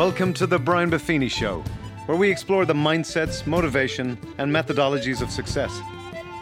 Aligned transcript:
Welcome 0.00 0.32
to 0.32 0.46
the 0.46 0.58
Brian 0.58 0.90
Buffini 0.90 1.30
Show, 1.30 1.62
where 2.06 2.16
we 2.16 2.30
explore 2.30 2.64
the 2.64 2.72
mindsets, 2.72 3.46
motivation, 3.46 4.16
and 4.38 4.50
methodologies 4.50 5.20
of 5.20 5.30
success. 5.30 5.78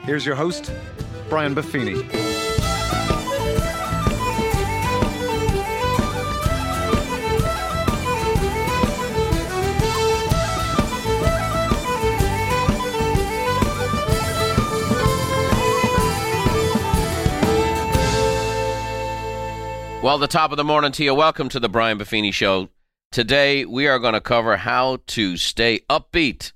Here's 0.05 0.25
your 0.25 0.37
host, 0.37 0.73
Brian 1.29 1.57
Buffini. 1.57 1.97
Well, 20.01 20.19
the 20.19 20.29
top 20.29 20.53
of 20.53 20.57
the 20.57 20.63
morning 20.63 20.93
to 20.93 21.03
you. 21.03 21.13
Welcome 21.13 21.49
to 21.49 21.59
the 21.59 21.69
Brian 21.69 21.99
Buffini 21.99 22.33
Show. 22.33 22.69
Today, 23.11 23.65
we 23.65 23.89
are 23.89 23.99
going 23.99 24.13
to 24.13 24.21
cover 24.21 24.59
how 24.59 24.99
to 25.09 25.39
stay 25.39 25.81
upbeat 25.89 26.53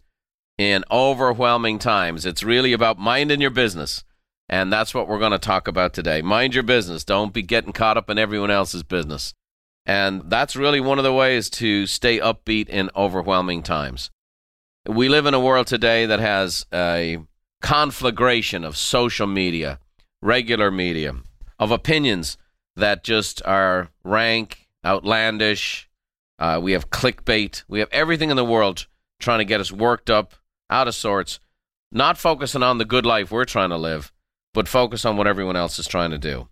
in 0.59 0.85
overwhelming 0.91 1.79
times. 1.79 2.27
It's 2.27 2.43
really 2.43 2.75
about 2.75 2.99
minding 2.99 3.41
your 3.41 3.51
business. 3.51 4.05
And 4.51 4.71
that's 4.71 4.93
what 4.93 5.09
we're 5.09 5.19
going 5.19 5.33
to 5.33 5.39
talk 5.39 5.67
about 5.67 5.95
today. 5.95 6.21
Mind 6.21 6.53
your 6.53 6.63
business. 6.63 7.05
Don't 7.05 7.33
be 7.33 7.41
getting 7.41 7.73
caught 7.73 7.97
up 7.97 8.11
in 8.11 8.19
everyone 8.19 8.51
else's 8.51 8.83
business. 8.83 9.33
And 9.87 10.25
that's 10.27 10.55
really 10.55 10.79
one 10.79 10.99
of 10.99 11.05
the 11.05 11.13
ways 11.13 11.49
to 11.51 11.87
stay 11.87 12.19
upbeat 12.19 12.69
in 12.69 12.91
overwhelming 12.95 13.63
times. 13.63 14.11
We 14.87 15.09
live 15.09 15.25
in 15.25 15.33
a 15.33 15.41
world 15.41 15.69
today 15.69 16.05
that 16.05 16.21
has 16.21 16.67
a 16.73 17.19
conflagration 17.63 18.63
of 18.63 18.77
social 18.77 19.27
media, 19.27 19.79
regular 20.21 20.71
media, 20.71 21.15
of 21.59 21.71
opinions 21.71 22.37
that 22.77 23.05
just 23.05 23.41
are 23.47 23.89
rank, 24.05 24.69
outlandish. 24.85 25.89
Uh, 26.43 26.59
we 26.59 26.73
have 26.73 26.91
clickbait. 26.91 27.63
We 27.69 27.79
have 27.79 27.89
everything 27.93 28.31
in 28.31 28.37
the 28.37 28.45
world 28.45 28.89
trying 29.21 29.39
to 29.39 29.45
get 29.45 29.61
us 29.61 29.71
worked 29.71 30.11
up, 30.11 30.35
out 30.69 30.89
of 30.89 30.95
sorts, 30.97 31.39
not 31.93 32.19
focusing 32.19 32.65
on 32.65 32.79
the 32.79 32.85
good 32.85 33.07
life 33.07 33.31
we're 33.31 33.45
trying 33.45 33.71
to 33.71 33.77
live, 33.77 34.13
but 34.53 34.67
focus 34.67 35.05
on 35.05 35.17
what 35.17 35.29
everyone 35.29 35.55
else 35.55 35.79
is 35.79 35.87
trying 35.87 36.11
to 36.11 36.19
do. 36.19 36.49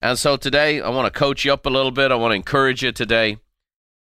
And 0.00 0.18
so 0.18 0.38
today, 0.38 0.80
I 0.80 0.88
want 0.88 1.12
to 1.12 1.18
coach 1.18 1.44
you 1.44 1.52
up 1.52 1.66
a 1.66 1.70
little 1.70 1.90
bit. 1.90 2.10
I 2.10 2.14
want 2.14 2.30
to 2.32 2.36
encourage 2.36 2.82
you 2.82 2.90
today 2.90 3.36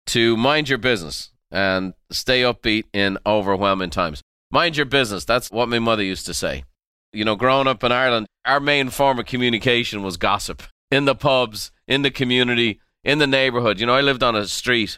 to 0.05 0.37
mind 0.37 0.69
your 0.69 0.77
business 0.77 1.31
and 1.51 1.95
stay 2.11 2.43
upbeat 2.43 2.85
in 2.93 3.17
overwhelming 3.25 3.89
times. 3.89 4.21
Mind 4.51 4.77
your 4.77 4.85
business. 4.85 5.25
That's 5.25 5.51
what 5.51 5.67
my 5.67 5.79
mother 5.79 6.03
used 6.03 6.25
to 6.27 6.33
say. 6.33 6.63
You 7.11 7.25
know, 7.25 7.35
growing 7.35 7.67
up 7.67 7.83
in 7.83 7.91
Ireland, 7.91 8.27
our 8.45 8.61
main 8.61 8.89
form 8.89 9.19
of 9.19 9.25
communication 9.25 10.01
was 10.01 10.15
gossip 10.15 10.63
in 10.89 11.03
the 11.03 11.15
pubs, 11.15 11.71
in 11.89 12.03
the 12.03 12.11
community, 12.11 12.79
in 13.03 13.17
the 13.17 13.27
neighborhood. 13.27 13.81
You 13.81 13.85
know, 13.85 13.95
I 13.95 14.01
lived 14.01 14.23
on 14.23 14.37
a 14.37 14.47
street 14.47 14.97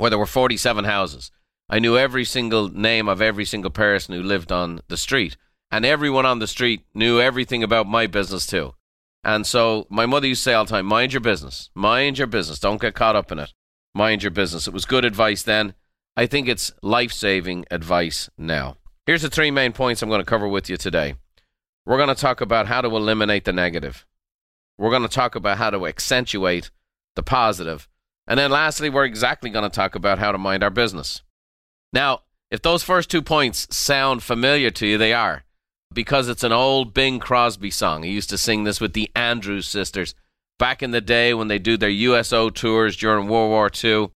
where 0.00 0.10
there 0.10 0.18
were 0.18 0.26
47 0.26 0.84
houses. 0.84 1.30
I 1.68 1.78
knew 1.78 1.96
every 1.96 2.24
single 2.24 2.68
name 2.68 3.08
of 3.08 3.20
every 3.20 3.44
single 3.44 3.70
person 3.70 4.14
who 4.14 4.22
lived 4.22 4.50
on 4.50 4.80
the 4.88 4.96
street. 4.96 5.36
And 5.70 5.84
everyone 5.84 6.26
on 6.26 6.40
the 6.40 6.48
street 6.48 6.84
knew 6.94 7.20
everything 7.20 7.62
about 7.62 7.86
my 7.86 8.06
business 8.06 8.46
too. 8.46 8.74
And 9.22 9.46
so 9.46 9.86
my 9.90 10.06
mother 10.06 10.26
used 10.26 10.40
to 10.40 10.50
say 10.50 10.54
all 10.54 10.64
the 10.64 10.70
time, 10.70 10.86
mind 10.86 11.12
your 11.12 11.20
business. 11.20 11.68
Mind 11.74 12.16
your 12.16 12.26
business. 12.26 12.58
Don't 12.58 12.80
get 12.80 12.94
caught 12.94 13.14
up 13.14 13.30
in 13.30 13.38
it. 13.38 13.52
Mind 13.94 14.22
your 14.22 14.30
business. 14.30 14.66
It 14.66 14.72
was 14.72 14.86
good 14.86 15.04
advice 15.04 15.42
then. 15.42 15.74
I 16.16 16.26
think 16.26 16.48
it's 16.48 16.72
life 16.82 17.12
saving 17.12 17.66
advice 17.70 18.30
now. 18.38 18.78
Here's 19.06 19.22
the 19.22 19.30
three 19.30 19.50
main 19.50 19.72
points 19.72 20.02
I'm 20.02 20.08
going 20.08 20.20
to 20.20 20.24
cover 20.24 20.48
with 20.48 20.70
you 20.70 20.76
today. 20.76 21.16
We're 21.84 21.98
going 21.98 22.08
to 22.08 22.14
talk 22.14 22.40
about 22.40 22.66
how 22.68 22.80
to 22.80 22.88
eliminate 22.88 23.44
the 23.44 23.52
negative. 23.52 24.06
We're 24.78 24.90
going 24.90 25.02
to 25.02 25.08
talk 25.08 25.34
about 25.34 25.58
how 25.58 25.70
to 25.70 25.86
accentuate 25.86 26.70
the 27.16 27.22
positive. 27.22 27.86
And 28.30 28.38
then 28.38 28.52
lastly, 28.52 28.88
we're 28.88 29.06
exactly 29.06 29.50
going 29.50 29.68
to 29.68 29.74
talk 29.74 29.96
about 29.96 30.20
how 30.20 30.30
to 30.30 30.38
mind 30.38 30.62
our 30.62 30.70
business. 30.70 31.22
Now, 31.92 32.20
if 32.48 32.62
those 32.62 32.84
first 32.84 33.10
two 33.10 33.22
points 33.22 33.66
sound 33.76 34.22
familiar 34.22 34.70
to 34.70 34.86
you, 34.86 34.98
they 34.98 35.12
are 35.12 35.42
because 35.92 36.28
it's 36.28 36.44
an 36.44 36.52
old 36.52 36.94
Bing 36.94 37.18
Crosby 37.18 37.72
song. 37.72 38.04
He 38.04 38.12
used 38.12 38.30
to 38.30 38.38
sing 38.38 38.62
this 38.62 38.80
with 38.80 38.92
the 38.92 39.10
Andrews 39.16 39.66
sisters 39.66 40.14
back 40.60 40.80
in 40.80 40.92
the 40.92 41.00
day 41.00 41.34
when 41.34 41.48
they 41.48 41.58
do 41.58 41.76
their 41.76 41.90
USO 41.90 42.50
tours 42.50 42.96
during 42.96 43.26
World 43.26 43.50
War 43.50 43.68
II. 43.82 44.12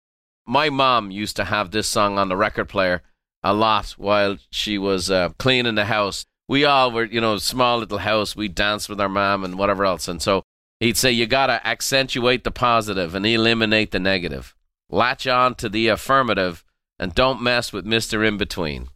My 0.46 0.70
mom 0.70 1.10
used 1.10 1.38
to 1.38 1.46
have 1.46 1.72
this 1.72 1.88
song 1.88 2.18
on 2.18 2.28
the 2.28 2.36
record 2.36 2.68
player 2.68 3.04
a 3.42 3.54
lot 3.54 3.92
while 3.92 4.38
she 4.50 4.78
was 4.78 5.10
uh, 5.10 5.30
cleaning 5.40 5.76
the 5.76 5.86
house. 5.86 6.26
We 6.50 6.66
all 6.66 6.92
were, 6.92 7.06
you 7.06 7.22
know, 7.22 7.38
small 7.38 7.78
little 7.78 8.00
house. 8.00 8.36
We 8.36 8.50
danced 8.50 8.90
with 8.90 9.00
our 9.00 9.08
mom 9.08 9.46
and 9.46 9.58
whatever 9.58 9.86
else. 9.86 10.10
And 10.10 10.22
so 10.22 10.44
He'd 10.82 10.98
say 10.98 11.12
you 11.12 11.28
got 11.28 11.46
to 11.46 11.66
accentuate 11.66 12.44
the 12.44 12.50
positive 12.50 13.14
and 13.14 13.24
eliminate 13.24 13.92
the 13.92 14.00
negative. 14.00 14.56
Latch 14.90 15.28
on 15.28 15.54
to 15.56 15.70
the 15.70 15.88
affirmative 15.88 16.66
and 16.98 17.14
don't 17.14 17.42
mess 17.42 17.72
with 17.72 17.86
Mr. 17.86 18.28
In 18.28 18.38
Between. 18.38 18.90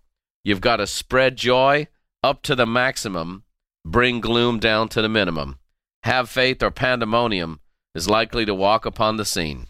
You've 0.43 0.61
got 0.61 0.77
to 0.77 0.87
spread 0.87 1.37
joy 1.37 1.87
up 2.23 2.41
to 2.41 2.55
the 2.55 2.65
maximum, 2.65 3.43
bring 3.85 4.19
gloom 4.19 4.57
down 4.57 4.89
to 4.89 5.01
the 5.03 5.07
minimum. 5.07 5.59
Have 6.01 6.27
faith 6.27 6.63
or 6.63 6.71
pandemonium 6.71 7.59
is 7.93 8.09
likely 8.09 8.45
to 8.45 8.55
walk 8.55 8.87
upon 8.87 9.17
the 9.17 9.25
scene. 9.25 9.67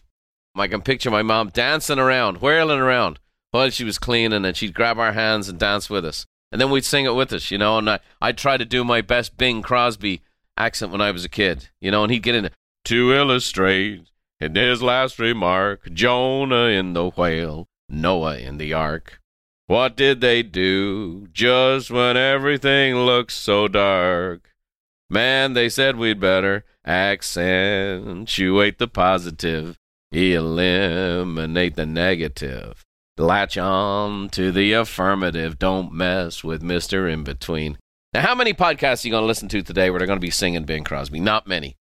I 0.55 0.67
can 0.67 0.81
picture 0.81 1.11
my 1.11 1.21
mom 1.21 1.49
dancing 1.49 1.99
around, 1.99 2.37
whirling 2.37 2.79
around 2.79 3.19
while 3.51 3.69
she 3.69 3.83
was 3.83 3.99
cleaning, 3.99 4.45
and 4.45 4.55
she'd 4.55 4.73
grab 4.73 4.99
our 4.99 5.11
hands 5.11 5.49
and 5.49 5.59
dance 5.59 5.89
with 5.89 6.05
us. 6.05 6.25
And 6.49 6.61
then 6.61 6.71
we'd 6.71 6.85
sing 6.85 7.03
it 7.03 7.15
with 7.15 7.33
us, 7.33 7.51
you 7.51 7.57
know, 7.57 7.77
and 7.77 7.89
I, 7.89 7.99
I'd 8.21 8.37
try 8.37 8.55
to 8.55 8.63
do 8.63 8.85
my 8.85 9.01
best 9.01 9.35
Bing 9.35 9.61
Crosby 9.61 10.21
accent 10.57 10.91
when 10.91 11.01
I 11.01 11.11
was 11.11 11.25
a 11.25 11.29
kid, 11.29 11.69
you 11.79 11.91
know, 11.91 12.03
and 12.03 12.11
he'd 12.11 12.23
get 12.23 12.35
in 12.35 12.49
to 12.85 13.13
illustrate 13.13 14.07
in 14.39 14.55
his 14.55 14.81
last 14.81 15.19
remark 15.19 15.91
Jonah 15.91 16.67
in 16.67 16.93
the 16.93 17.09
whale, 17.09 17.67
Noah 17.89 18.38
in 18.38 18.57
the 18.57 18.73
ark. 18.73 19.19
What 19.67 19.97
did 19.97 20.21
they 20.21 20.44
do 20.44 21.27
just 21.33 21.89
when 21.89 22.17
everything 22.17 22.95
looks 22.95 23.33
so 23.33 23.67
dark? 23.67 24.51
Man, 25.09 25.53
they 25.53 25.69
said 25.69 25.95
we'd 25.95 26.19
better 26.19 26.65
accentuate 26.85 28.77
the 28.77 28.88
positive, 28.88 29.77
eliminate 30.11 31.75
the 31.75 31.85
negative. 31.85 32.83
Latch 33.17 33.57
on 33.57 34.29
to 34.29 34.51
the 34.51 34.73
affirmative. 34.73 35.57
Don't 35.57 35.94
mess 35.94 36.44
with 36.44 36.61
Mr. 36.61 37.11
In 37.11 37.23
Between. 37.23 37.77
Now, 38.15 38.21
how 38.21 38.33
many 38.33 38.53
podcasts 38.53 39.03
are 39.03 39.09
you 39.09 39.11
going 39.11 39.23
to 39.23 39.27
listen 39.27 39.49
to 39.49 39.61
today 39.61 39.89
where 39.89 39.99
they're 39.99 40.07
going 40.07 40.21
to 40.21 40.25
be 40.25 40.31
singing 40.31 40.63
Bing 40.63 40.85
Crosby? 40.85 41.19
Not 41.19 41.47
many. 41.47 41.75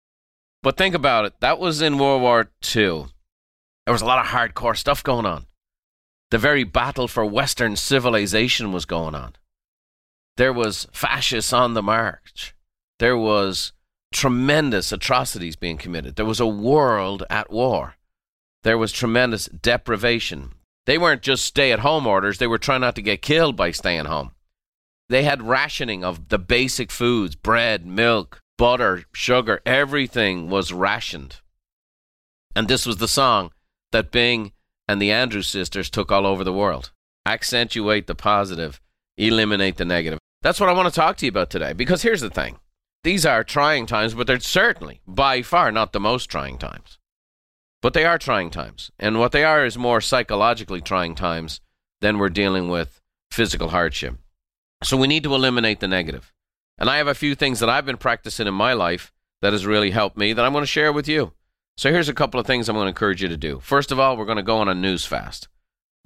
But 0.63 0.79
think 0.79 0.95
about 0.95 1.27
it. 1.27 1.35
That 1.41 1.59
was 1.59 1.83
in 1.83 1.99
World 1.99 2.23
War 2.23 2.51
II. 2.75 3.09
There 3.85 3.93
was 3.93 4.01
a 4.01 4.07
lot 4.07 4.19
of 4.19 4.33
hardcore 4.33 4.75
stuff 4.75 5.05
going 5.05 5.27
on. 5.27 5.45
The 6.31 6.39
very 6.39 6.65
battle 6.65 7.07
for 7.07 7.27
Western 7.27 7.77
civilization 7.77 8.73
was 8.73 8.87
going 8.87 9.15
on. 9.15 9.35
There 10.39 10.55
was 10.55 10.89
fascists 10.91 11.53
on 11.53 11.75
the 11.75 11.83
march. 11.83 12.55
There 12.99 13.19
was 13.19 13.75
tremendous 14.11 14.91
atrocities 14.91 15.57
being 15.57 15.77
committed. 15.77 16.17
There 16.17 16.25
was 16.25 16.41
a 16.41 16.47
world 16.47 17.25
at 17.29 17.51
war. 17.51 17.97
There 18.63 18.79
was 18.79 18.91
tremendous 18.91 19.49
deprivation. 19.49 20.53
They 20.87 20.97
weren't 20.97 21.21
just 21.21 21.45
stay 21.45 21.73
at 21.73 21.81
home 21.81 22.07
orders, 22.07 22.39
they 22.39 22.47
were 22.47 22.57
trying 22.57 22.81
not 22.81 22.95
to 22.95 23.03
get 23.03 23.21
killed 23.21 23.55
by 23.55 23.71
staying 23.71 24.07
home. 24.07 24.31
They 25.13 25.25
had 25.25 25.43
rationing 25.43 26.03
of 26.05 26.31
the 26.31 26.39
basic 26.39 26.91
foods 26.91 27.35
bread, 27.35 27.85
milk, 27.85 28.41
butter, 28.57 29.05
sugar, 29.13 29.61
everything 29.67 30.49
was 30.49 30.73
rationed. 30.73 31.43
And 32.57 32.67
this 32.67 32.87
was 32.87 32.97
the 32.97 33.07
song 33.07 33.53
that 33.91 34.11
Bing 34.11 34.53
and 34.89 35.03
the 35.03 35.13
Andrews 35.13 35.49
sisters 35.49 35.91
took 35.91 36.11
all 36.11 36.27
over 36.27 36.45
the 36.45 36.53
world. 36.53 36.93
Accentuate 37.27 38.07
the 38.07 38.15
positive, 38.15 38.81
eliminate 39.19 39.77
the 39.77 39.85
negative. 39.85 40.19
That's 40.41 40.59
what 40.59 40.71
I 40.71 40.73
want 40.73 40.89
to 40.89 40.95
talk 40.99 41.19
to 41.19 41.27
you 41.27 41.31
about 41.31 41.51
today. 41.51 41.75
Because 41.75 42.01
here's 42.01 42.23
the 42.23 42.31
thing 42.31 42.59
these 43.05 43.27
are 43.27 43.45
trying 43.45 43.85
times, 43.85 44.15
but 44.15 44.27
they're 44.27 44.41
certainly 44.41 45.03
by 45.07 45.43
far 45.43 45.71
not 45.71 45.93
the 45.93 46.01
most 46.01 46.31
trying 46.31 46.57
times. 46.57 46.99
But 47.83 47.93
they 47.93 48.07
are 48.07 48.17
trying 48.17 48.49
times. 48.49 48.91
And 48.99 49.19
what 49.19 49.33
they 49.33 49.45
are 49.45 49.67
is 49.67 49.77
more 49.77 50.01
psychologically 50.01 50.81
trying 50.81 51.15
times 51.15 51.61
than 52.01 52.17
we're 52.17 52.31
dealing 52.31 52.71
with 52.71 53.03
physical 53.31 53.69
hardship. 53.69 54.17
So 54.83 54.97
we 54.97 55.07
need 55.07 55.23
to 55.25 55.35
eliminate 55.35 55.81
the 55.81 55.89
negative. 55.89 56.33
And 56.79 56.91
I 56.91 56.97
have 56.97 57.07
a 57.07 57.15
few 57.15 57.35
things 57.35 57.61
that 57.61 57.71
I've 57.71 57.87
been 57.87 57.97
practicing 57.97 58.47
in 58.47 58.55
my 58.55 58.73
life 58.73 59.13
that 59.41 59.53
has 59.53 59.67
really 59.67 59.91
helped 59.91 60.17
me 60.17 60.33
that 60.33 60.45
I'm 60.45 60.53
going 60.53 60.63
to 60.63 60.67
share 60.67 60.93
with 60.93 61.09
you. 61.09 61.33
So 61.77 61.91
here's 61.91 62.09
a 62.09 62.15
couple 62.15 62.39
of 62.39 62.47
things 62.47 62.69
I'm 62.69 62.77
going 62.77 62.87
to 62.87 62.91
encourage 62.91 63.23
you 63.23 63.29
to 63.29 63.37
do. 63.37 63.61
First 63.61 63.93
of 63.93 63.99
all, 63.99 64.17
we're 64.17 64.25
going 64.27 64.37
to 64.37 64.43
go 64.43 64.59
on 64.59 64.69
a 64.69 64.75
news 64.75 65.05
fast. 65.05 65.49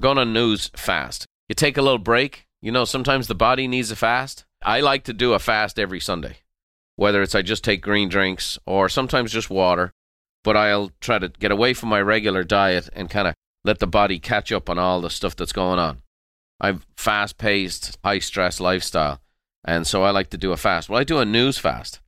Go 0.01 0.11
on 0.11 0.19
a 0.19 0.25
news 0.25 0.71
fast. 0.77 1.27
You 1.49 1.55
take 1.55 1.77
a 1.77 1.83
little 1.83 1.99
break. 1.99 2.47
You 2.63 2.73
know, 2.73 2.85
sometimes 2.85 3.27
the 3.27 3.35
body 3.35 3.69
needs 3.69 3.91
a 3.91 3.97
fast. 3.97 4.45
I 4.63 4.81
like 4.81 5.05
to 5.05 5.13
do 5.13 5.33
a 5.33 5.39
fast 5.39 5.79
every 5.79 6.01
Sunday, 6.01 6.39
whether 6.97 7.23
it's 7.23 7.35
I 7.35 7.43
just 7.43 7.65
take 7.65 7.83
green 7.83 8.09
drinks 8.09 8.59
or 8.67 8.89
sometimes 8.89 9.33
just 9.33 9.51
water, 9.51 9.93
but 10.43 10.57
I'll 10.57 10.91
try 11.01 11.19
to 11.19 11.29
get 11.29 11.51
away 11.51 11.75
from 11.75 11.89
my 11.89 12.01
regular 12.01 12.43
diet 12.43 12.89
and 12.93 13.11
kind 13.11 13.29
of 13.29 13.35
let 13.65 13.79
the 13.79 13.87
body 13.87 14.19
catch 14.19 14.53
up 14.53 14.71
on 14.71 14.79
all 14.79 15.01
the 15.01 15.11
stuff 15.11 15.37
that's 15.37 15.53
going 15.53 15.79
on. 15.79 16.03
I've 16.61 16.87
fast 16.97 17.39
paced, 17.39 17.99
high 18.05 18.19
stress 18.19 18.61
lifestyle. 18.61 19.21
And 19.65 19.87
so 19.87 20.05
I 20.05 20.11
like 20.11 20.31
to 20.31 20.39
do 20.39 20.53
a 20.53 20.57
fast. 20.57 20.89
Well, 20.89 21.01
I 21.01 21.05
do 21.05 21.19
a 21.19 21.25
news 21.25 21.59
fast. 21.59 22.01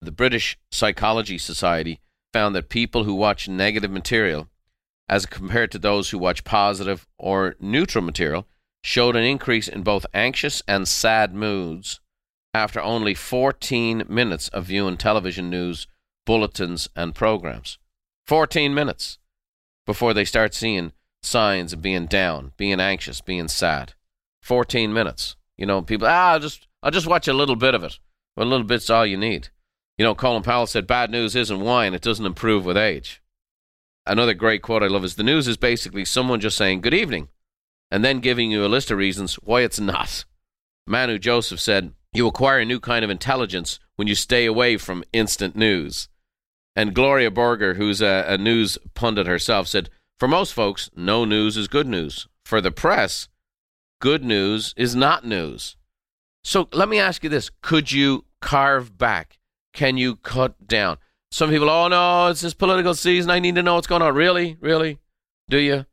The 0.00 0.12
British 0.12 0.58
Psychology 0.70 1.38
Society 1.38 2.00
found 2.32 2.54
that 2.54 2.68
people 2.68 3.04
who 3.04 3.14
watch 3.14 3.48
negative 3.48 3.90
material 3.90 4.48
as 5.12 5.26
compared 5.26 5.70
to 5.70 5.78
those 5.78 6.08
who 6.08 6.18
watch 6.18 6.42
positive 6.42 7.06
or 7.18 7.54
neutral 7.60 8.02
material, 8.02 8.46
showed 8.82 9.14
an 9.14 9.22
increase 9.22 9.68
in 9.68 9.82
both 9.82 10.06
anxious 10.14 10.62
and 10.66 10.88
sad 10.88 11.34
moods 11.34 12.00
after 12.54 12.80
only 12.80 13.12
14 13.12 14.04
minutes 14.08 14.48
of 14.48 14.64
viewing 14.64 14.96
television 14.96 15.50
news, 15.50 15.86
bulletins, 16.24 16.88
and 16.96 17.14
programs. 17.14 17.78
14 18.26 18.72
minutes 18.72 19.18
before 19.84 20.14
they 20.14 20.24
start 20.24 20.54
seeing 20.54 20.92
signs 21.22 21.72
of 21.72 21.82
being 21.82 22.06
down, 22.06 22.52
being 22.56 22.80
anxious, 22.80 23.20
being 23.20 23.48
sad. 23.48 23.94
14 24.42 24.92
minutes. 24.92 25.36
You 25.56 25.66
know, 25.66 25.82
people, 25.82 26.08
ah, 26.08 26.32
I'll 26.32 26.40
just, 26.40 26.66
I'll 26.82 26.90
just 26.90 27.06
watch 27.06 27.28
a 27.28 27.32
little 27.32 27.56
bit 27.56 27.74
of 27.74 27.84
it. 27.84 27.98
Well, 28.36 28.46
a 28.46 28.48
little 28.48 28.66
bit's 28.66 28.90
all 28.90 29.06
you 29.06 29.16
need. 29.16 29.48
You 29.98 30.04
know, 30.04 30.14
Colin 30.14 30.42
Powell 30.42 30.66
said, 30.66 30.86
bad 30.86 31.10
news 31.10 31.36
isn't 31.36 31.60
wine, 31.60 31.94
it 31.94 32.02
doesn't 32.02 32.26
improve 32.26 32.64
with 32.64 32.76
age. 32.76 33.22
Another 34.06 34.34
great 34.34 34.62
quote 34.62 34.82
I 34.82 34.88
love 34.88 35.04
is 35.04 35.14
the 35.14 35.22
news 35.22 35.46
is 35.46 35.56
basically 35.56 36.04
someone 36.04 36.40
just 36.40 36.56
saying 36.56 36.80
good 36.80 36.94
evening 36.94 37.28
and 37.90 38.04
then 38.04 38.20
giving 38.20 38.50
you 38.50 38.64
a 38.64 38.66
list 38.66 38.90
of 38.90 38.98
reasons 38.98 39.34
why 39.36 39.60
it's 39.60 39.78
not. 39.78 40.24
Manu 40.86 41.18
Joseph 41.18 41.60
said, 41.60 41.92
You 42.12 42.26
acquire 42.26 42.60
a 42.60 42.64
new 42.64 42.80
kind 42.80 43.04
of 43.04 43.10
intelligence 43.10 43.78
when 43.96 44.08
you 44.08 44.14
stay 44.14 44.46
away 44.46 44.76
from 44.76 45.04
instant 45.12 45.54
news. 45.54 46.08
And 46.74 46.94
Gloria 46.94 47.30
Borger, 47.30 47.76
who's 47.76 48.00
a, 48.00 48.24
a 48.26 48.38
news 48.38 48.78
pundit 48.94 49.26
herself, 49.26 49.68
said, 49.68 49.90
For 50.18 50.28
most 50.28 50.54
folks, 50.54 50.90
no 50.94 51.24
news 51.24 51.56
is 51.56 51.68
good 51.68 51.86
news. 51.86 52.28
For 52.44 52.60
the 52.60 52.70
press, 52.70 53.28
good 54.00 54.24
news 54.24 54.74
is 54.76 54.94
not 54.94 55.24
news. 55.24 55.76
So 56.44 56.68
let 56.72 56.88
me 56.88 56.98
ask 56.98 57.22
you 57.22 57.30
this 57.30 57.50
could 57.62 57.92
you 57.92 58.24
carve 58.40 58.98
back? 58.98 59.38
Can 59.72 59.96
you 59.96 60.16
cut 60.16 60.66
down? 60.66 60.98
Some 61.30 61.50
people, 61.50 61.70
oh 61.70 61.88
no, 61.88 62.28
it's 62.28 62.42
this 62.42 62.54
political 62.54 62.94
season. 62.94 63.30
I 63.30 63.38
need 63.38 63.54
to 63.54 63.62
know 63.62 63.76
what's 63.76 63.86
going 63.86 64.02
on. 64.02 64.14
Really? 64.14 64.56
Really? 64.60 64.98
Do 65.48 65.58
you? 65.58 65.86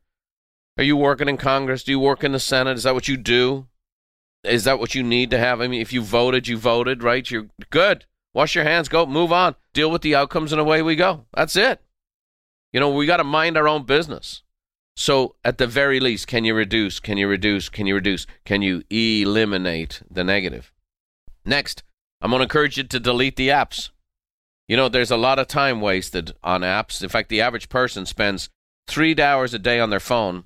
Are 0.76 0.84
you 0.84 0.96
working 0.96 1.28
in 1.28 1.36
Congress? 1.36 1.82
Do 1.82 1.92
you 1.92 2.00
work 2.00 2.24
in 2.24 2.32
the 2.32 2.40
Senate? 2.40 2.76
Is 2.76 2.82
that 2.84 2.94
what 2.94 3.08
you 3.08 3.16
do? 3.16 3.66
Is 4.44 4.64
that 4.64 4.78
what 4.78 4.94
you 4.94 5.02
need 5.02 5.30
to 5.30 5.38
have? 5.38 5.60
I 5.60 5.66
mean, 5.66 5.80
if 5.80 5.92
you 5.92 6.02
voted, 6.02 6.48
you 6.48 6.56
voted, 6.56 7.02
right? 7.02 7.30
You're 7.30 7.48
good. 7.70 8.06
Wash 8.32 8.54
your 8.54 8.64
hands, 8.64 8.88
go, 8.88 9.06
move 9.06 9.32
on, 9.32 9.56
deal 9.72 9.90
with 9.90 10.02
the 10.02 10.14
outcomes, 10.14 10.52
and 10.52 10.60
away 10.60 10.82
we 10.82 10.94
go. 10.94 11.26
That's 11.34 11.56
it. 11.56 11.82
You 12.72 12.80
know, 12.80 12.90
we 12.90 13.06
got 13.06 13.18
to 13.18 13.24
mind 13.24 13.56
our 13.56 13.68
own 13.68 13.84
business. 13.84 14.42
So, 14.96 15.36
at 15.44 15.58
the 15.58 15.66
very 15.66 15.98
least, 15.98 16.26
can 16.26 16.44
you 16.44 16.54
reduce? 16.54 17.00
Can 17.00 17.16
you 17.16 17.26
reduce? 17.26 17.68
Can 17.68 17.86
you 17.86 17.94
reduce? 17.94 18.26
Can 18.44 18.60
you 18.60 18.82
eliminate 18.90 20.02
the 20.10 20.24
negative? 20.24 20.72
Next, 21.44 21.82
I'm 22.20 22.30
going 22.30 22.40
to 22.40 22.44
encourage 22.44 22.76
you 22.76 22.84
to 22.84 23.00
delete 23.00 23.36
the 23.36 23.48
apps. 23.48 23.90
You 24.68 24.76
know, 24.76 24.88
there's 24.88 25.10
a 25.10 25.16
lot 25.16 25.38
of 25.38 25.48
time 25.48 25.80
wasted 25.80 26.32
on 26.44 26.60
apps. 26.60 27.02
In 27.02 27.08
fact, 27.08 27.28
the 27.28 27.40
average 27.40 27.68
person 27.68 28.06
spends 28.06 28.50
three 28.86 29.18
hours 29.20 29.54
a 29.54 29.58
day 29.58 29.80
on 29.80 29.90
their 29.90 30.00
phone. 30.00 30.44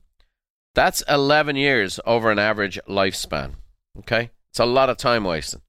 That's 0.74 1.02
11 1.08 1.56
years 1.56 2.00
over 2.06 2.30
an 2.30 2.38
average 2.38 2.78
lifespan. 2.88 3.54
Okay? 3.98 4.30
It's 4.50 4.60
a 4.60 4.66
lot 4.66 4.88
of 4.88 4.96
time 4.96 5.24
wasted. 5.24 5.60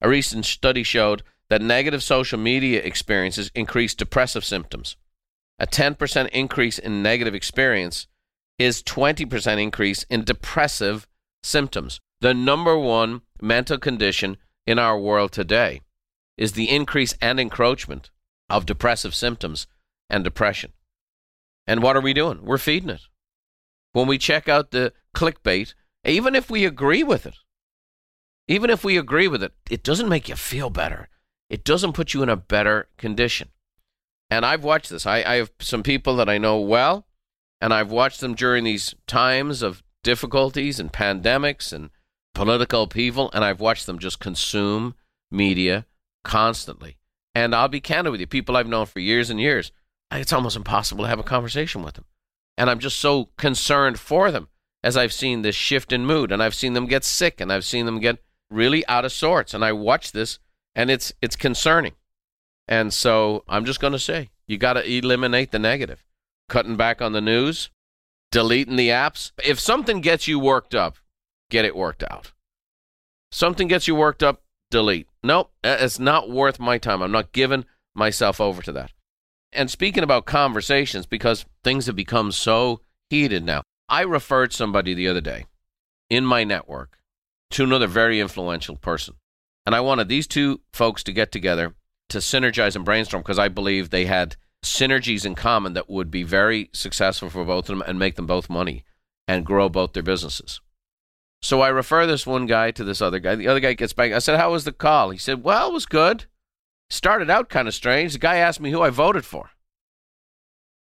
A 0.00 0.08
recent 0.08 0.44
study 0.44 0.82
showed 0.82 1.22
that 1.48 1.62
negative 1.62 2.02
social 2.02 2.38
media 2.38 2.82
experiences 2.82 3.50
increase 3.54 3.94
depressive 3.94 4.44
symptoms. 4.44 4.96
A 5.58 5.66
10% 5.66 6.28
increase 6.28 6.78
in 6.78 7.02
negative 7.02 7.34
experience 7.34 8.06
is 8.58 8.82
20% 8.82 9.60
increase 9.60 10.04
in 10.04 10.24
depressive 10.24 11.06
symptoms. 11.42 12.00
The 12.20 12.34
number 12.34 12.76
one 12.78 13.22
mental 13.40 13.78
condition 13.78 14.36
in 14.66 14.78
our 14.78 14.98
world 14.98 15.32
today 15.32 15.80
is 16.36 16.52
the 16.52 16.70
increase 16.70 17.14
and 17.20 17.40
encroachment 17.40 18.10
of 18.48 18.66
depressive 18.66 19.14
symptoms 19.14 19.66
and 20.08 20.24
depression. 20.24 20.72
And 21.66 21.82
what 21.82 21.96
are 21.96 22.00
we 22.00 22.12
doing? 22.12 22.44
We're 22.44 22.58
feeding 22.58 22.90
it. 22.90 23.02
When 23.92 24.06
we 24.06 24.18
check 24.18 24.48
out 24.48 24.70
the 24.70 24.92
clickbait, 25.14 25.74
even 26.04 26.34
if 26.34 26.50
we 26.50 26.64
agree 26.64 27.02
with 27.02 27.26
it, 27.26 27.34
even 28.46 28.70
if 28.70 28.82
we 28.82 28.96
agree 28.96 29.28
with 29.28 29.42
it, 29.42 29.52
it 29.70 29.82
doesn't 29.82 30.08
make 30.08 30.28
you 30.28 30.36
feel 30.36 30.70
better. 30.70 31.08
It 31.50 31.64
doesn't 31.64 31.92
put 31.92 32.14
you 32.14 32.22
in 32.22 32.28
a 32.28 32.36
better 32.36 32.88
condition. 32.96 33.50
And 34.30 34.44
I've 34.44 34.64
watched 34.64 34.90
this. 34.90 35.06
I, 35.06 35.22
I 35.22 35.34
have 35.36 35.50
some 35.60 35.82
people 35.82 36.16
that 36.16 36.28
I 36.28 36.38
know 36.38 36.60
well, 36.60 37.06
and 37.60 37.72
I've 37.72 37.90
watched 37.90 38.20
them 38.20 38.34
during 38.34 38.64
these 38.64 38.94
times 39.06 39.62
of 39.62 39.82
difficulties 40.04 40.78
and 40.78 40.92
pandemics 40.92 41.72
and 41.72 41.90
political 42.34 42.82
upheaval, 42.82 43.30
and 43.32 43.44
I've 43.44 43.60
watched 43.60 43.86
them 43.86 43.98
just 43.98 44.20
consume 44.20 44.94
media 45.30 45.86
constantly. 46.24 46.98
And 47.34 47.54
I'll 47.54 47.68
be 47.68 47.80
candid 47.80 48.10
with 48.10 48.20
you, 48.20 48.26
people 48.26 48.56
I've 48.56 48.68
known 48.68 48.86
for 48.86 49.00
years 49.00 49.30
and 49.30 49.40
years, 49.40 49.72
it's 50.12 50.32
almost 50.32 50.56
impossible 50.56 51.04
to 51.04 51.08
have 51.08 51.18
a 51.18 51.24
conversation 51.24 51.82
with 51.82 51.94
them. 51.94 52.04
And 52.56 52.68
I'm 52.70 52.78
just 52.78 52.98
so 52.98 53.26
concerned 53.36 54.00
for 54.00 54.30
them 54.30 54.48
as 54.82 54.96
I've 54.96 55.12
seen 55.12 55.42
this 55.42 55.54
shift 55.54 55.92
in 55.92 56.06
mood 56.06 56.32
and 56.32 56.42
I've 56.42 56.54
seen 56.54 56.72
them 56.72 56.86
get 56.86 57.04
sick 57.04 57.40
and 57.40 57.52
I've 57.52 57.64
seen 57.64 57.86
them 57.86 58.00
get 58.00 58.18
really 58.50 58.86
out 58.88 59.04
of 59.04 59.12
sorts. 59.12 59.54
And 59.54 59.64
I 59.64 59.72
watch 59.72 60.12
this 60.12 60.38
and 60.74 60.90
it's 60.90 61.12
it's 61.20 61.36
concerning. 61.36 61.92
And 62.68 62.92
so 62.92 63.44
I'm 63.48 63.64
just 63.64 63.80
going 63.80 63.94
to 63.94 63.98
say, 63.98 64.28
you 64.46 64.58
got 64.58 64.74
to 64.74 64.86
eliminate 64.86 65.50
the 65.50 65.58
negative. 65.58 66.04
Cutting 66.48 66.76
back 66.76 67.00
on 67.00 67.12
the 67.12 67.20
news, 67.20 67.70
deleting 68.30 68.76
the 68.76 68.88
apps. 68.88 69.32
If 69.42 69.58
something 69.58 70.00
gets 70.00 70.28
you 70.28 70.38
worked 70.38 70.74
up, 70.74 70.96
get 71.50 71.64
it 71.64 71.76
worked 71.76 72.04
out. 72.04 72.32
Something 73.32 73.68
gets 73.68 73.88
you 73.88 73.94
worked 73.94 74.22
up, 74.22 74.42
delete. 74.70 75.08
Nope, 75.22 75.50
it's 75.64 75.98
not 75.98 76.30
worth 76.30 76.58
my 76.58 76.78
time. 76.78 77.02
I'm 77.02 77.12
not 77.12 77.32
giving 77.32 77.64
myself 77.94 78.40
over 78.40 78.62
to 78.62 78.72
that. 78.72 78.92
And 79.52 79.70
speaking 79.70 80.04
about 80.04 80.26
conversations, 80.26 81.06
because 81.06 81.46
things 81.64 81.86
have 81.86 81.96
become 81.96 82.32
so 82.32 82.82
heated 83.10 83.44
now, 83.44 83.62
I 83.88 84.02
referred 84.02 84.52
somebody 84.52 84.92
the 84.94 85.08
other 85.08 85.22
day 85.22 85.46
in 86.10 86.24
my 86.24 86.44
network 86.44 86.98
to 87.50 87.64
another 87.64 87.86
very 87.86 88.20
influential 88.20 88.76
person. 88.76 89.14
And 89.64 89.74
I 89.74 89.80
wanted 89.80 90.08
these 90.08 90.26
two 90.26 90.60
folks 90.72 91.02
to 91.04 91.12
get 91.12 91.32
together 91.32 91.74
to 92.08 92.18
synergize 92.18 92.76
and 92.76 92.84
brainstorm 92.84 93.22
because 93.22 93.38
I 93.38 93.48
believe 93.48 93.90
they 93.90 94.06
had 94.06 94.36
synergies 94.64 95.24
in 95.24 95.34
common 95.34 95.74
that 95.74 95.88
would 95.88 96.10
be 96.10 96.22
very 96.22 96.70
successful 96.72 97.30
for 97.30 97.44
both 97.44 97.68
of 97.68 97.78
them 97.78 97.84
and 97.86 97.98
make 97.98 98.16
them 98.16 98.26
both 98.26 98.50
money 98.50 98.84
and 99.26 99.46
grow 99.46 99.68
both 99.68 99.92
their 99.92 100.02
businesses. 100.02 100.60
So 101.40 101.60
I 101.60 101.68
refer 101.68 102.06
this 102.06 102.26
one 102.26 102.46
guy 102.46 102.70
to 102.72 102.82
this 102.82 103.00
other 103.00 103.20
guy. 103.20 103.36
The 103.36 103.48
other 103.48 103.60
guy 103.60 103.74
gets 103.74 103.92
back. 103.92 104.12
I 104.12 104.18
said, 104.18 104.38
How 104.38 104.52
was 104.52 104.64
the 104.64 104.72
call? 104.72 105.10
He 105.10 105.18
said, 105.18 105.44
Well, 105.44 105.68
it 105.68 105.72
was 105.72 105.86
good. 105.86 106.24
Started 106.90 107.30
out 107.30 107.48
kind 107.48 107.68
of 107.68 107.74
strange. 107.74 108.14
The 108.14 108.18
guy 108.18 108.36
asked 108.36 108.60
me 108.60 108.70
who 108.70 108.82
I 108.82 108.90
voted 108.90 109.24
for. 109.24 109.50